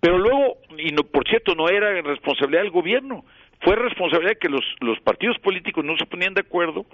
Pero 0.01 0.17
luego, 0.17 0.57
y 0.77 0.91
no, 0.91 1.03
por 1.03 1.25
cierto, 1.29 1.53
no 1.55 1.69
era 1.69 2.01
responsabilidad 2.01 2.63
del 2.63 2.71
gobierno, 2.71 3.23
fue 3.61 3.75
responsabilidad 3.75 4.33
de 4.33 4.39
que 4.39 4.49
los, 4.49 4.65
los 4.81 4.99
partidos 5.01 5.37
políticos 5.39 5.85
no 5.85 5.95
se 5.95 6.05
ponían 6.05 6.33
de 6.33 6.41
acuerdo 6.41 6.85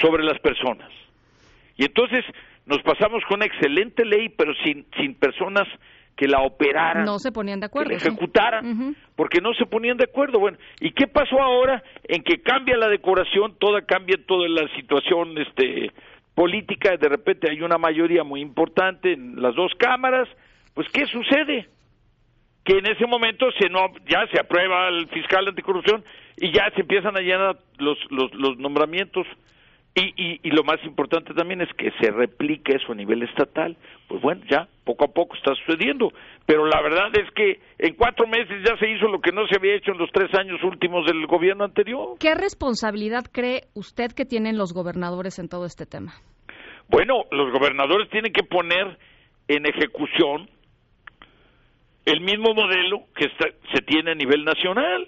sobre 0.00 0.24
las 0.24 0.38
personas. 0.40 0.90
Y 1.76 1.84
entonces 1.84 2.24
nos 2.66 2.82
pasamos 2.82 3.24
con 3.26 3.36
una 3.36 3.46
excelente 3.46 4.04
ley, 4.04 4.28
pero 4.28 4.52
sin, 4.64 4.84
sin 4.96 5.14
personas 5.14 5.66
que 6.18 6.26
la 6.26 6.40
operaran, 6.40 7.04
no 7.04 7.20
se 7.20 7.30
ponían 7.30 7.60
de 7.60 7.66
acuerdo, 7.66 7.90
que 7.90 7.94
la 7.94 8.00
ejecutaran, 8.00 8.64
sí. 8.64 8.70
uh 8.72 8.74
-huh. 8.90 8.96
porque 9.14 9.40
no 9.40 9.54
se 9.54 9.66
ponían 9.66 9.96
de 9.96 10.04
acuerdo. 10.04 10.40
Bueno, 10.40 10.58
¿y 10.80 10.90
qué 10.90 11.06
pasó 11.06 11.40
ahora 11.40 11.80
en 12.08 12.24
que 12.24 12.42
cambia 12.42 12.76
la 12.76 12.88
decoración, 12.88 13.54
toda 13.60 13.82
cambia 13.82 14.16
toda 14.26 14.48
la 14.48 14.66
situación 14.74 15.38
este 15.38 15.92
política, 16.34 16.96
de 16.96 17.08
repente 17.08 17.48
hay 17.48 17.62
una 17.62 17.78
mayoría 17.78 18.24
muy 18.24 18.40
importante 18.40 19.12
en 19.12 19.40
las 19.40 19.54
dos 19.54 19.72
cámaras, 19.78 20.28
pues 20.74 20.88
¿qué 20.92 21.06
sucede? 21.06 21.68
Que 22.64 22.78
en 22.78 22.86
ese 22.86 23.06
momento 23.06 23.46
se 23.58 23.68
no 23.68 23.80
ya 24.08 24.26
se 24.32 24.40
aprueba 24.40 24.88
el 24.88 25.06
fiscal 25.08 25.46
anticorrupción 25.46 26.04
y 26.36 26.50
ya 26.52 26.68
se 26.74 26.80
empiezan 26.80 27.16
a 27.16 27.20
llenar 27.20 27.56
los 27.78 27.96
los, 28.10 28.34
los 28.34 28.58
nombramientos 28.58 29.24
y, 29.98 30.14
y, 30.16 30.40
y, 30.42 30.50
lo 30.50 30.64
más 30.64 30.78
importante 30.84 31.34
también 31.34 31.60
es 31.60 31.68
que 31.76 31.90
se 32.00 32.10
replique 32.10 32.76
eso 32.76 32.92
a 32.92 32.94
nivel 32.94 33.22
estatal. 33.22 33.76
Pues 34.06 34.20
bueno, 34.20 34.42
ya 34.48 34.68
poco 34.84 35.04
a 35.04 35.08
poco 35.08 35.36
está 35.36 35.54
sucediendo. 35.54 36.12
Pero 36.46 36.66
la 36.66 36.80
verdad 36.82 37.08
es 37.14 37.30
que 37.32 37.60
en 37.78 37.94
cuatro 37.94 38.26
meses 38.26 38.62
ya 38.66 38.76
se 38.78 38.90
hizo 38.90 39.08
lo 39.08 39.20
que 39.20 39.32
no 39.32 39.46
se 39.48 39.56
había 39.56 39.74
hecho 39.74 39.92
en 39.92 39.98
los 39.98 40.10
tres 40.12 40.32
años 40.38 40.62
últimos 40.62 41.06
del 41.06 41.26
gobierno 41.26 41.64
anterior. 41.64 42.16
¿Qué 42.20 42.34
responsabilidad 42.34 43.24
cree 43.32 43.62
usted 43.74 44.12
que 44.12 44.24
tienen 44.24 44.56
los 44.56 44.72
gobernadores 44.72 45.38
en 45.38 45.48
todo 45.48 45.66
este 45.66 45.86
tema? 45.86 46.14
Bueno, 46.88 47.24
los 47.30 47.52
gobernadores 47.52 48.08
tienen 48.10 48.32
que 48.32 48.44
poner 48.44 48.98
en 49.48 49.66
ejecución 49.66 50.48
el 52.04 52.20
mismo 52.20 52.54
modelo 52.54 53.04
que 53.14 53.26
está, 53.26 53.48
se 53.74 53.82
tiene 53.82 54.12
a 54.12 54.14
nivel 54.14 54.44
nacional, 54.44 55.06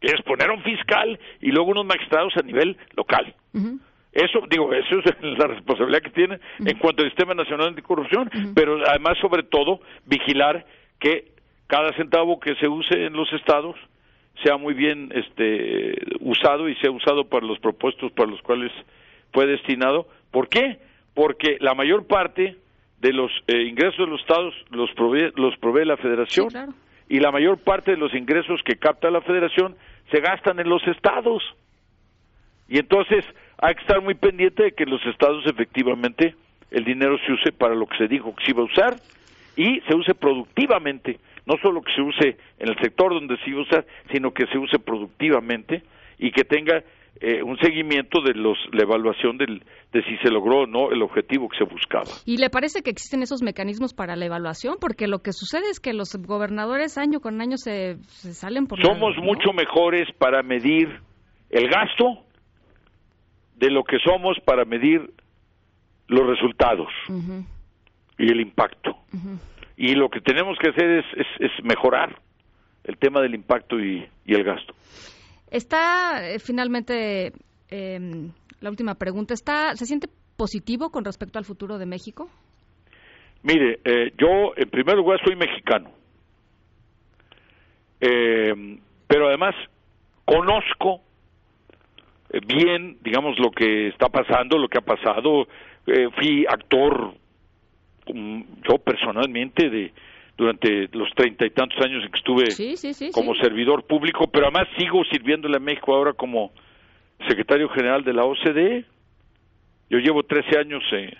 que 0.00 0.08
es 0.08 0.22
poner 0.22 0.50
a 0.50 0.54
un 0.54 0.62
fiscal 0.62 1.18
y 1.40 1.52
luego 1.52 1.70
unos 1.70 1.86
magistrados 1.86 2.32
a 2.36 2.42
nivel 2.42 2.76
local. 2.96 3.34
Uh 3.54 3.58
-huh. 3.58 3.80
Eso, 4.12 4.40
digo, 4.50 4.72
eso 4.72 4.98
es 4.98 5.04
la 5.38 5.46
responsabilidad 5.46 6.02
que 6.02 6.10
tiene 6.10 6.36
uh 6.36 6.38
-huh. 6.64 6.70
en 6.70 6.78
cuanto 6.78 7.02
al 7.02 7.08
Sistema 7.10 7.34
Nacional 7.34 7.68
Anticorrupción, 7.68 8.28
uh 8.28 8.36
-huh. 8.36 8.52
pero 8.54 8.78
además, 8.86 9.18
sobre 9.18 9.42
todo, 9.42 9.80
vigilar 10.06 10.64
que 10.98 11.32
cada 11.66 11.92
centavo 11.92 12.40
que 12.40 12.54
se 12.56 12.66
use 12.68 13.06
en 13.06 13.12
los 13.12 13.32
estados 13.32 13.76
sea 14.42 14.56
muy 14.56 14.74
bien 14.74 15.10
este, 15.14 15.94
usado 16.20 16.68
y 16.68 16.74
sea 16.76 16.90
usado 16.90 17.24
para 17.24 17.46
los 17.46 17.58
propuestos 17.58 18.12
para 18.12 18.30
los 18.30 18.40
cuales 18.42 18.72
fue 19.32 19.46
destinado. 19.46 20.06
¿Por 20.30 20.48
qué? 20.48 20.78
Porque 21.14 21.58
la 21.60 21.74
mayor 21.74 22.06
parte 22.06 22.56
de 23.00 23.12
los 23.12 23.30
eh, 23.46 23.62
ingresos 23.62 23.98
de 23.98 24.06
los 24.06 24.20
estados 24.20 24.54
los 24.70 24.90
provee, 24.92 25.32
los 25.36 25.56
provee 25.58 25.84
la 25.84 25.96
federación 25.96 26.48
sí, 26.50 26.54
claro. 26.54 26.72
y 27.08 27.20
la 27.20 27.30
mayor 27.30 27.58
parte 27.58 27.92
de 27.92 27.96
los 27.96 28.14
ingresos 28.14 28.60
que 28.64 28.76
capta 28.76 29.10
la 29.10 29.20
federación 29.20 29.76
se 30.10 30.20
gastan 30.20 30.58
en 30.58 30.68
los 30.68 30.86
estados. 30.86 31.42
Y 32.68 32.78
entonces 32.78 33.24
hay 33.58 33.74
que 33.74 33.80
estar 33.80 34.00
muy 34.00 34.14
pendiente 34.14 34.62
de 34.62 34.72
que 34.72 34.84
los 34.84 35.04
estados 35.06 35.44
efectivamente 35.46 36.34
el 36.70 36.84
dinero 36.84 37.16
se 37.26 37.32
use 37.32 37.52
para 37.52 37.74
lo 37.74 37.86
que 37.86 37.96
se 37.96 38.08
dijo 38.08 38.34
que 38.34 38.44
se 38.44 38.50
iba 38.52 38.62
a 38.62 38.66
usar 38.66 38.96
y 39.56 39.80
se 39.88 39.96
use 39.96 40.14
productivamente, 40.14 41.18
no 41.44 41.56
solo 41.60 41.82
que 41.82 41.92
se 41.92 42.02
use 42.02 42.36
en 42.58 42.68
el 42.68 42.78
sector 42.80 43.12
donde 43.12 43.36
se 43.38 43.50
iba 43.50 43.60
a 43.60 43.62
usar, 43.62 43.86
sino 44.12 44.32
que 44.32 44.46
se 44.46 44.58
use 44.58 44.78
productivamente 44.78 45.82
y 46.18 46.30
que 46.30 46.44
tenga 46.44 46.84
eh, 47.20 47.42
un 47.42 47.58
seguimiento 47.58 48.20
de 48.20 48.34
los 48.34 48.56
la 48.72 48.82
evaluación 48.84 49.38
del, 49.38 49.64
de 49.92 50.02
si 50.04 50.16
se 50.18 50.30
logró 50.30 50.60
o 50.60 50.66
no 50.66 50.92
el 50.92 51.02
objetivo 51.02 51.48
que 51.48 51.58
se 51.58 51.64
buscaba. 51.64 52.04
¿Y 52.24 52.36
le 52.36 52.50
parece 52.50 52.82
que 52.82 52.90
existen 52.90 53.22
esos 53.22 53.42
mecanismos 53.42 53.92
para 53.92 54.14
la 54.14 54.26
evaluación? 54.26 54.76
Porque 54.80 55.08
lo 55.08 55.18
que 55.18 55.32
sucede 55.32 55.68
es 55.70 55.80
que 55.80 55.94
los 55.94 56.14
gobernadores 56.14 56.96
año 56.96 57.18
con 57.18 57.40
año 57.40 57.56
se, 57.56 57.96
se 58.06 58.34
salen 58.34 58.68
por 58.68 58.80
Somos 58.80 59.16
la, 59.16 59.22
¿no? 59.22 59.24
mucho 59.24 59.52
mejores 59.52 60.06
para 60.18 60.44
medir 60.44 61.00
el 61.50 61.68
gasto 61.68 62.27
de 63.58 63.70
lo 63.70 63.82
que 63.84 63.98
somos 63.98 64.38
para 64.44 64.64
medir 64.64 65.10
los 66.06 66.26
resultados 66.26 66.88
uh 67.08 67.12
-huh. 67.12 67.44
y 68.18 68.30
el 68.30 68.40
impacto. 68.40 68.90
Uh 69.12 69.16
-huh. 69.16 69.38
Y 69.76 69.94
lo 69.94 70.08
que 70.08 70.20
tenemos 70.20 70.56
que 70.58 70.70
hacer 70.70 70.90
es, 70.98 71.04
es, 71.16 71.26
es 71.40 71.64
mejorar 71.64 72.20
el 72.84 72.96
tema 72.98 73.20
del 73.20 73.34
impacto 73.34 73.78
y, 73.78 74.08
y 74.24 74.34
el 74.34 74.44
gasto. 74.44 74.74
Está 75.50 76.28
eh, 76.28 76.38
finalmente 76.38 77.32
eh, 77.70 78.30
la 78.60 78.70
última 78.70 78.94
pregunta. 78.94 79.34
¿Está, 79.34 79.74
¿Se 79.76 79.86
siente 79.86 80.08
positivo 80.36 80.90
con 80.90 81.04
respecto 81.04 81.38
al 81.38 81.44
futuro 81.44 81.78
de 81.78 81.86
México? 81.86 82.28
Mire, 83.42 83.80
eh, 83.84 84.12
yo 84.18 84.52
en 84.56 84.68
primer 84.70 84.96
lugar 84.96 85.20
soy 85.24 85.36
mexicano, 85.36 85.90
eh, 88.00 88.52
pero 89.06 89.28
además 89.28 89.54
conozco 90.24 91.02
bien, 92.46 92.98
digamos, 93.02 93.38
lo 93.38 93.50
que 93.50 93.88
está 93.88 94.08
pasando, 94.08 94.58
lo 94.58 94.68
que 94.68 94.78
ha 94.78 94.82
pasado. 94.82 95.48
Eh, 95.86 96.08
fui 96.16 96.44
actor, 96.46 97.14
um, 98.08 98.44
yo 98.68 98.78
personalmente, 98.78 99.70
de 99.70 99.92
durante 100.38 100.88
los 100.92 101.10
treinta 101.16 101.44
y 101.44 101.50
tantos 101.50 101.78
años 101.84 102.04
en 102.04 102.12
que 102.12 102.18
estuve 102.18 102.50
sí, 102.52 102.76
sí, 102.76 102.94
sí, 102.94 103.10
como 103.10 103.34
servidor 103.34 103.84
público, 103.84 104.28
pero 104.28 104.46
además 104.46 104.68
sigo 104.78 105.02
sirviéndole 105.10 105.56
a 105.56 105.60
México 105.60 105.92
ahora 105.92 106.12
como 106.12 106.52
secretario 107.26 107.68
general 107.70 108.04
de 108.04 108.12
la 108.12 108.24
OCDE. 108.24 108.84
Yo 109.90 109.98
llevo 109.98 110.22
13 110.22 110.58
años 110.60 110.84
eh, 110.92 111.12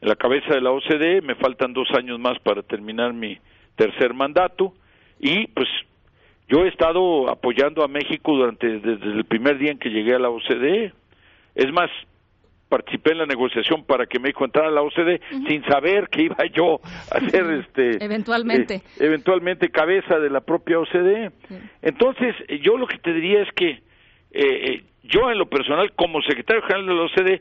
en 0.00 0.08
la 0.08 0.16
cabeza 0.16 0.52
de 0.52 0.60
la 0.60 0.72
OCDE, 0.72 1.22
me 1.22 1.36
faltan 1.36 1.72
dos 1.72 1.88
años 1.96 2.18
más 2.18 2.40
para 2.40 2.62
terminar 2.62 3.12
mi 3.12 3.38
tercer 3.76 4.14
mandato 4.14 4.74
y 5.20 5.46
pues 5.48 5.68
yo 6.48 6.64
he 6.64 6.68
estado 6.68 7.28
apoyando 7.28 7.82
a 7.82 7.88
México 7.88 8.36
durante 8.36 8.78
desde 8.78 9.06
el 9.06 9.24
primer 9.24 9.58
día 9.58 9.72
en 9.72 9.78
que 9.78 9.90
llegué 9.90 10.14
a 10.14 10.18
la 10.18 10.30
OCDE. 10.30 10.92
Es 11.54 11.72
más, 11.72 11.90
participé 12.68 13.12
en 13.12 13.18
la 13.18 13.26
negociación 13.26 13.84
para 13.84 14.06
que 14.06 14.18
México 14.18 14.44
entrara 14.44 14.68
a 14.68 14.72
la 14.72 14.82
OCDE 14.82 15.20
uh 15.30 15.34
-huh. 15.34 15.48
sin 15.48 15.64
saber 15.64 16.08
que 16.08 16.22
iba 16.22 16.36
yo 16.52 16.80
a 17.10 17.20
ser 17.30 17.44
este 17.66 18.04
eventualmente 18.04 18.74
eh, 18.74 18.82
eventualmente 19.00 19.70
cabeza 19.70 20.18
de 20.18 20.30
la 20.30 20.40
propia 20.40 20.78
OCDE. 20.78 21.30
Sí. 21.48 21.54
Entonces, 21.82 22.34
yo 22.62 22.76
lo 22.76 22.86
que 22.86 22.98
te 22.98 23.12
diría 23.12 23.42
es 23.42 23.52
que 23.52 23.80
eh, 24.32 24.82
yo 25.04 25.30
en 25.30 25.38
lo 25.38 25.46
personal 25.46 25.92
como 25.92 26.20
secretario 26.22 26.62
general 26.62 26.86
de 26.86 26.94
la 26.94 27.02
OCDE 27.02 27.40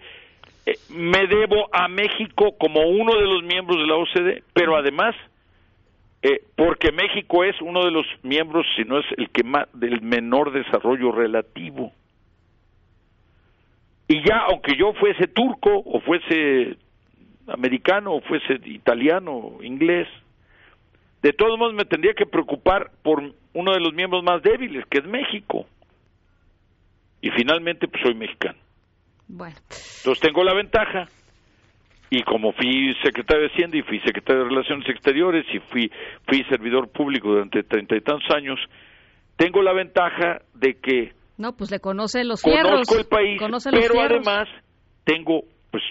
eh, 0.65 0.77
me 0.89 1.27
debo 1.27 1.69
a 1.73 1.87
México 1.87 2.55
como 2.57 2.81
uno 2.81 3.15
de 3.15 3.25
los 3.25 3.43
miembros 3.43 3.77
de 3.77 3.87
la 3.87 3.95
OCDE, 3.95 4.43
pero 4.53 4.75
además 4.75 5.15
eh, 6.27 6.41
porque 6.55 6.91
México 6.91 7.43
es 7.43 7.55
uno 7.61 7.85
de 7.85 7.91
los 7.91 8.07
miembros, 8.23 8.65
si 8.75 8.83
no 8.83 8.97
es 8.97 9.05
el 9.15 9.29
que 9.29 9.43
más 9.43 9.67
del 9.73 10.01
menor 10.01 10.51
desarrollo 10.51 11.11
relativo. 11.11 11.93
Y 14.07 14.27
ya, 14.27 14.39
aunque 14.49 14.75
yo 14.75 14.93
fuese 14.93 15.27
turco, 15.27 15.83
o 15.85 15.99
fuese 15.99 16.77
americano, 17.45 18.15
o 18.15 18.21
fuese 18.21 18.59
italiano, 18.65 19.57
inglés, 19.61 20.07
de 21.21 21.31
todos 21.31 21.59
modos 21.59 21.75
me 21.75 21.85
tendría 21.85 22.15
que 22.15 22.25
preocupar 22.25 22.89
por 23.03 23.21
uno 23.53 23.73
de 23.73 23.79
los 23.79 23.93
miembros 23.93 24.23
más 24.23 24.41
débiles, 24.41 24.83
que 24.87 24.97
es 24.97 25.05
México. 25.05 25.67
Y 27.21 27.29
finalmente, 27.29 27.87
pues 27.87 28.01
soy 28.01 28.15
mexicano. 28.15 28.57
Bueno. 29.27 29.57
Entonces 29.69 30.21
tengo 30.21 30.43
la 30.43 30.55
ventaja. 30.55 31.07
Y 32.15 32.23
como 32.23 32.53
fui 32.53 32.95
secretario 33.03 33.43
de 33.43 33.53
Hacienda 33.53 33.77
y 33.77 33.81
fui 33.81 33.99
secretario 33.99 34.43
de 34.43 34.49
Relaciones 34.49 34.87
Exteriores 34.87 35.45
y 35.53 35.59
fui, 35.59 35.91
fui 36.25 36.45
servidor 36.45 36.87
público 36.87 37.27
durante 37.27 37.63
treinta 37.63 37.97
y 37.97 37.99
tantos 37.99 38.29
años, 38.33 38.57
tengo 39.35 39.61
la 39.61 39.73
ventaja 39.73 40.39
de 40.53 40.75
que 40.75 41.11
no, 41.37 41.57
pues 41.57 41.71
le 41.71 41.81
conoce 41.81 42.23
los 42.23 42.41
fierros. 42.41 42.71
Conozco 42.71 42.97
el 42.97 43.07
país, 43.07 43.41
pero 43.69 43.99
además 43.99 44.47
tengo, 45.03 45.41
pues, 45.69 45.83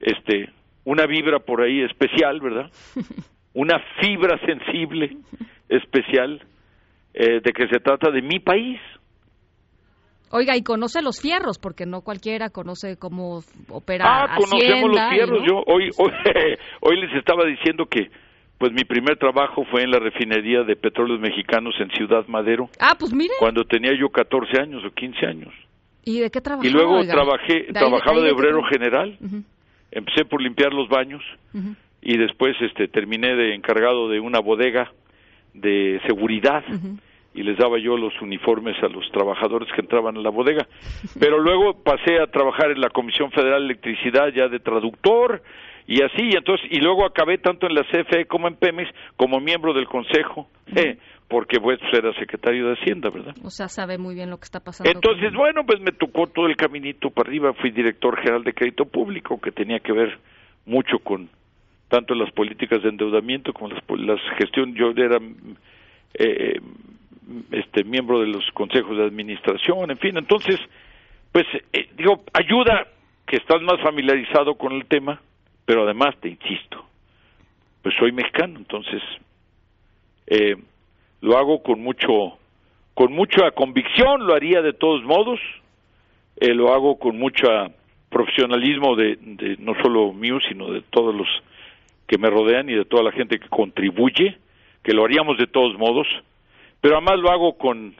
este, 0.00 0.48
una 0.84 1.04
vibra 1.04 1.38
por 1.38 1.60
ahí 1.60 1.82
especial, 1.82 2.40
¿verdad? 2.40 2.70
una 3.52 3.78
fibra 4.00 4.38
sensible 4.46 5.18
especial 5.68 6.40
eh, 7.12 7.42
de 7.44 7.52
que 7.52 7.68
se 7.68 7.80
trata 7.80 8.10
de 8.10 8.22
mi 8.22 8.38
país. 8.40 8.80
Oiga, 10.30 10.56
y 10.56 10.62
conoce 10.62 11.02
los 11.02 11.20
fierros, 11.20 11.58
porque 11.58 11.86
no 11.86 12.02
cualquiera 12.02 12.50
conoce 12.50 12.96
cómo 12.98 13.40
opera 13.68 14.04
Ah, 14.06 14.36
conocemos 14.36 14.90
los 14.90 15.08
fierros. 15.10 15.38
Yo 15.46 15.62
hoy, 15.66 15.90
hoy, 15.96 16.12
hoy 16.80 17.00
les 17.00 17.14
estaba 17.14 17.44
diciendo 17.44 17.86
que 17.86 18.10
pues 18.58 18.72
mi 18.72 18.84
primer 18.84 19.16
trabajo 19.16 19.64
fue 19.70 19.84
en 19.84 19.90
la 19.92 20.00
refinería 20.00 20.64
de 20.64 20.74
petróleos 20.74 21.20
mexicanos 21.20 21.74
en 21.80 21.90
Ciudad 21.90 22.26
Madero. 22.26 22.68
Ah, 22.80 22.96
pues 22.98 23.14
mire. 23.14 23.34
Cuando 23.38 23.64
tenía 23.64 23.92
yo 23.98 24.08
14 24.08 24.60
años 24.60 24.82
o 24.84 24.90
15 24.90 25.26
años. 25.26 25.54
¿Y 26.04 26.18
de 26.20 26.30
qué 26.30 26.40
trabajaba? 26.40 26.68
Y 26.68 26.72
luego 26.72 27.06
trabajé, 27.06 27.72
trabajaba 27.72 28.20
de, 28.20 28.32
obrero 28.32 28.62
general. 28.64 29.16
Empecé 29.90 30.24
por 30.24 30.42
limpiar 30.42 30.72
los 30.72 30.88
baños 30.88 31.22
y 32.02 32.16
después 32.18 32.56
este 32.60 32.88
terminé 32.88 33.34
de 33.34 33.54
encargado 33.54 34.08
de 34.08 34.18
una 34.18 34.40
bodega 34.40 34.92
de 35.54 36.00
seguridad 36.06 36.64
y 37.38 37.42
les 37.44 37.56
daba 37.56 37.78
yo 37.78 37.96
los 37.96 38.12
uniformes 38.20 38.76
a 38.82 38.88
los 38.88 39.08
trabajadores 39.12 39.68
que 39.72 39.80
entraban 39.80 40.16
a 40.16 40.20
la 40.20 40.30
bodega. 40.30 40.66
Pero 41.20 41.38
luego 41.38 41.74
pasé 41.84 42.20
a 42.20 42.26
trabajar 42.26 42.72
en 42.72 42.80
la 42.80 42.90
Comisión 42.90 43.30
Federal 43.30 43.60
de 43.60 43.74
Electricidad 43.74 44.32
ya 44.34 44.48
de 44.48 44.58
traductor 44.58 45.40
y 45.86 46.02
así, 46.02 46.30
y 46.32 46.36
entonces, 46.36 46.66
y 46.70 46.80
luego 46.80 47.06
acabé 47.06 47.38
tanto 47.38 47.68
en 47.68 47.74
la 47.74 47.84
CFE 47.84 48.26
como 48.26 48.48
en 48.48 48.56
Pemex 48.56 48.90
como 49.16 49.38
miembro 49.38 49.72
del 49.72 49.86
Consejo, 49.86 50.48
eh, 50.74 50.98
porque 51.28 51.60
pues 51.60 51.78
era 51.92 52.12
secretario 52.14 52.66
de 52.66 52.74
Hacienda, 52.74 53.08
¿verdad? 53.08 53.34
O 53.44 53.50
sea, 53.50 53.68
sabe 53.68 53.98
muy 53.98 54.16
bien 54.16 54.30
lo 54.30 54.38
que 54.38 54.44
está 54.44 54.58
pasando. 54.60 54.90
Entonces, 54.90 55.32
bueno, 55.32 55.64
pues 55.64 55.80
me 55.80 55.92
tocó 55.92 56.26
todo 56.26 56.46
el 56.46 56.56
caminito 56.56 57.10
para 57.10 57.30
arriba, 57.30 57.52
fui 57.54 57.70
director 57.70 58.18
general 58.18 58.42
de 58.42 58.52
crédito 58.52 58.84
público, 58.84 59.40
que 59.40 59.52
tenía 59.52 59.78
que 59.78 59.92
ver 59.92 60.18
mucho 60.66 60.98
con 60.98 61.30
tanto 61.88 62.14
las 62.14 62.30
políticas 62.32 62.82
de 62.82 62.88
endeudamiento 62.88 63.52
como 63.52 63.68
las, 63.68 63.82
las 63.88 64.20
gestión, 64.38 64.74
yo 64.74 64.90
era 64.90 65.18
eh, 66.14 66.60
este 67.50 67.84
miembro 67.84 68.20
de 68.20 68.26
los 68.26 68.44
consejos 68.52 68.96
de 68.96 69.04
administración, 69.04 69.90
en 69.90 69.98
fin, 69.98 70.16
entonces, 70.16 70.58
pues 71.32 71.46
eh, 71.72 71.88
digo, 71.96 72.24
ayuda 72.32 72.86
que 73.26 73.36
estás 73.36 73.60
más 73.62 73.80
familiarizado 73.82 74.56
con 74.56 74.72
el 74.72 74.86
tema, 74.86 75.20
pero 75.64 75.84
además 75.84 76.16
te 76.20 76.28
insisto, 76.28 76.84
pues 77.82 77.94
soy 77.98 78.12
mexicano, 78.12 78.58
entonces 78.58 79.02
eh, 80.26 80.56
lo 81.20 81.36
hago 81.36 81.62
con 81.62 81.80
mucho, 81.80 82.38
con 82.94 83.12
mucha 83.12 83.50
convicción, 83.52 84.26
lo 84.26 84.34
haría 84.34 84.62
de 84.62 84.72
todos 84.72 85.02
modos, 85.04 85.40
eh, 86.36 86.54
lo 86.54 86.72
hago 86.72 86.98
con 86.98 87.18
mucho 87.18 87.46
profesionalismo 88.08 88.96
de, 88.96 89.16
de 89.20 89.56
no 89.58 89.74
solo 89.82 90.12
mío, 90.12 90.38
sino 90.48 90.72
de 90.72 90.82
todos 90.82 91.14
los 91.14 91.28
que 92.06 92.18
me 92.18 92.30
rodean 92.30 92.68
y 92.70 92.74
de 92.74 92.86
toda 92.86 93.02
la 93.02 93.12
gente 93.12 93.38
que 93.38 93.48
contribuye, 93.48 94.38
que 94.82 94.94
lo 94.94 95.04
haríamos 95.04 95.36
de 95.36 95.46
todos 95.46 95.76
modos, 95.78 96.06
pero 96.80 96.96
además 96.96 97.18
lo 97.18 97.30
hago 97.30 97.58
con 97.58 97.94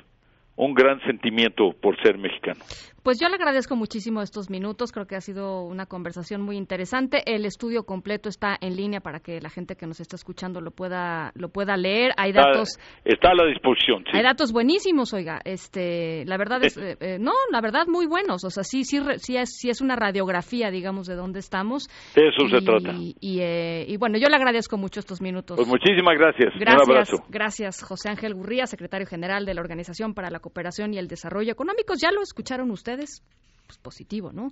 un 0.56 0.74
gran 0.74 1.00
sentimiento 1.02 1.72
por 1.80 2.00
ser 2.02 2.18
mexicano. 2.18 2.60
Pues 3.02 3.18
yo 3.20 3.28
le 3.28 3.36
agradezco 3.36 3.76
muchísimo 3.76 4.22
estos 4.22 4.50
minutos, 4.50 4.92
creo 4.92 5.06
que 5.06 5.16
ha 5.16 5.20
sido 5.20 5.62
una 5.62 5.86
conversación 5.86 6.42
muy 6.42 6.56
interesante. 6.56 7.22
El 7.26 7.44
estudio 7.44 7.84
completo 7.84 8.28
está 8.28 8.56
en 8.60 8.76
línea 8.76 9.00
para 9.00 9.20
que 9.20 9.40
la 9.40 9.50
gente 9.50 9.76
que 9.76 9.86
nos 9.86 10.00
está 10.00 10.16
escuchando 10.16 10.60
lo 10.60 10.72
pueda 10.72 11.32
lo 11.34 11.48
pueda 11.48 11.76
leer. 11.76 12.12
Hay 12.16 12.32
datos 12.32 12.78
está, 13.04 13.30
a 13.30 13.34
la 13.34 13.46
disposición. 13.46 14.04
Hay 14.12 14.22
datos 14.22 14.52
buenísimos, 14.52 15.14
oiga. 15.14 15.40
Este, 15.44 16.24
la 16.26 16.36
verdad 16.36 16.64
es 16.64 16.76
eh, 16.76 16.96
eh, 17.00 17.18
no, 17.20 17.32
la 17.52 17.60
verdad 17.60 17.86
muy 17.86 18.06
buenos. 18.06 18.44
O 18.44 18.50
sea, 18.50 18.64
sí 18.64 18.84
sí 18.84 19.00
sí 19.18 19.36
es, 19.36 19.56
sí 19.56 19.70
es 19.70 19.80
una 19.80 19.94
radiografía, 19.94 20.70
digamos, 20.70 21.06
de 21.06 21.14
dónde 21.14 21.38
estamos. 21.38 21.88
De 22.14 22.28
eso 22.28 22.48
se 22.48 22.64
trata. 22.64 22.94
Y, 22.98 23.40
eh, 23.40 23.84
y, 23.86 23.96
bueno, 23.96 24.18
yo 24.18 24.28
le 24.28 24.36
agradezco 24.36 24.76
mucho 24.76 25.00
estos 25.00 25.20
minutos. 25.20 25.56
Pues 25.56 25.68
muchísimas 25.68 26.18
gracias. 26.18 26.52
Gracias. 26.58 26.88
Un 26.88 26.92
abrazo. 26.92 27.16
Gracias, 27.28 27.82
José 27.82 28.10
Ángel 28.10 28.34
Gurría, 28.34 28.66
secretario 28.66 29.06
general 29.06 29.46
de 29.46 29.54
la 29.54 29.60
Organización 29.60 30.14
para 30.14 30.30
la 30.30 30.40
Cooperación 30.40 30.94
y 30.94 30.98
el 30.98 31.06
Desarrollo 31.06 31.52
Económicos. 31.52 32.00
Ya 32.00 32.10
lo 32.10 32.22
escucharon 32.22 32.70
ustedes 32.70 32.87
pues, 32.96 33.78
positivo, 33.78 34.32
¿no? 34.32 34.48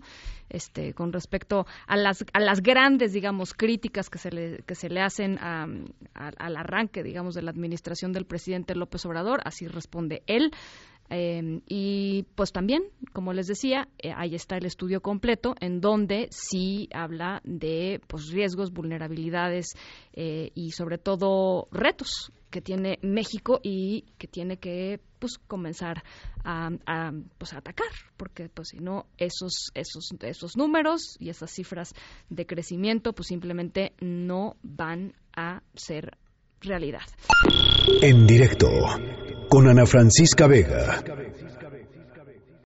Este, 0.51 0.93
con 0.93 1.13
respecto 1.13 1.67
a 1.87 1.97
las, 1.97 2.25
a 2.35 2.39
las 2.39 2.61
grandes, 2.61 3.15
digamos, 3.15 3.55
críticas 3.55 4.11
que 4.11 4.19
se 4.19 4.31
le, 4.31 4.59
que 4.67 4.75
se 4.75 4.91
le 4.91 5.01
hacen 5.01 5.39
al 5.39 6.57
arranque, 6.57 7.03
digamos, 7.03 7.35
de 7.35 7.43
la 7.43 7.51
administración 7.51 8.13
del 8.13 8.27
presidente 8.27 8.75
López 8.75 9.07
Obrador, 9.07 9.41
así 9.45 9.67
responde 9.67 10.23
él. 10.27 10.53
Em, 11.09 11.61
y 11.69 12.25
pues 12.35 12.53
también, 12.53 12.83
como 13.13 13.33
les 13.33 13.47
decía, 13.47 13.89
eh, 13.99 14.13
ahí 14.15 14.35
está 14.35 14.57
el 14.57 14.67
estudio 14.67 15.01
completo 15.01 15.55
en 15.61 15.81
donde 15.81 16.27
sí 16.31 16.89
habla 16.93 17.41
de 17.45 18.01
pues, 18.09 18.29
riesgos, 18.33 18.73
vulnerabilidades 18.73 19.77
eh, 20.15 20.51
y 20.55 20.73
sobre 20.73 20.99
todo 20.99 21.69
retos 21.71 22.33
que 22.51 22.61
tiene 22.61 22.99
México 23.03 23.61
y 23.63 24.05
que 24.19 24.27
tiene 24.27 24.57
que 24.57 25.01
pues 25.19 25.39
comenzar 25.47 26.03
a, 26.45 26.71
pues, 27.39 27.53
a 27.53 27.59
atacar 27.59 27.91
porque 28.17 28.49
pues 28.49 28.69
si 28.69 28.79
no 28.79 29.07
esos 29.19 29.71
esos 29.75 30.11
esos 30.21 30.57
números 30.57 31.17
y 31.19 31.31
esas 31.31 31.51
cifras 31.51 31.95
de 32.31 32.47
crecimiento 32.47 33.13
pues 33.13 33.29
simplemente 33.29 33.93
no 34.01 34.57
van 34.63 35.15
a 35.35 35.63
ser 35.75 36.17
realidad. 36.61 37.03
En 38.03 38.27
directo 38.27 38.71
con 39.49 39.69
Ana 39.69 39.87
Francisca 39.87 40.47
Vega. 40.47 41.03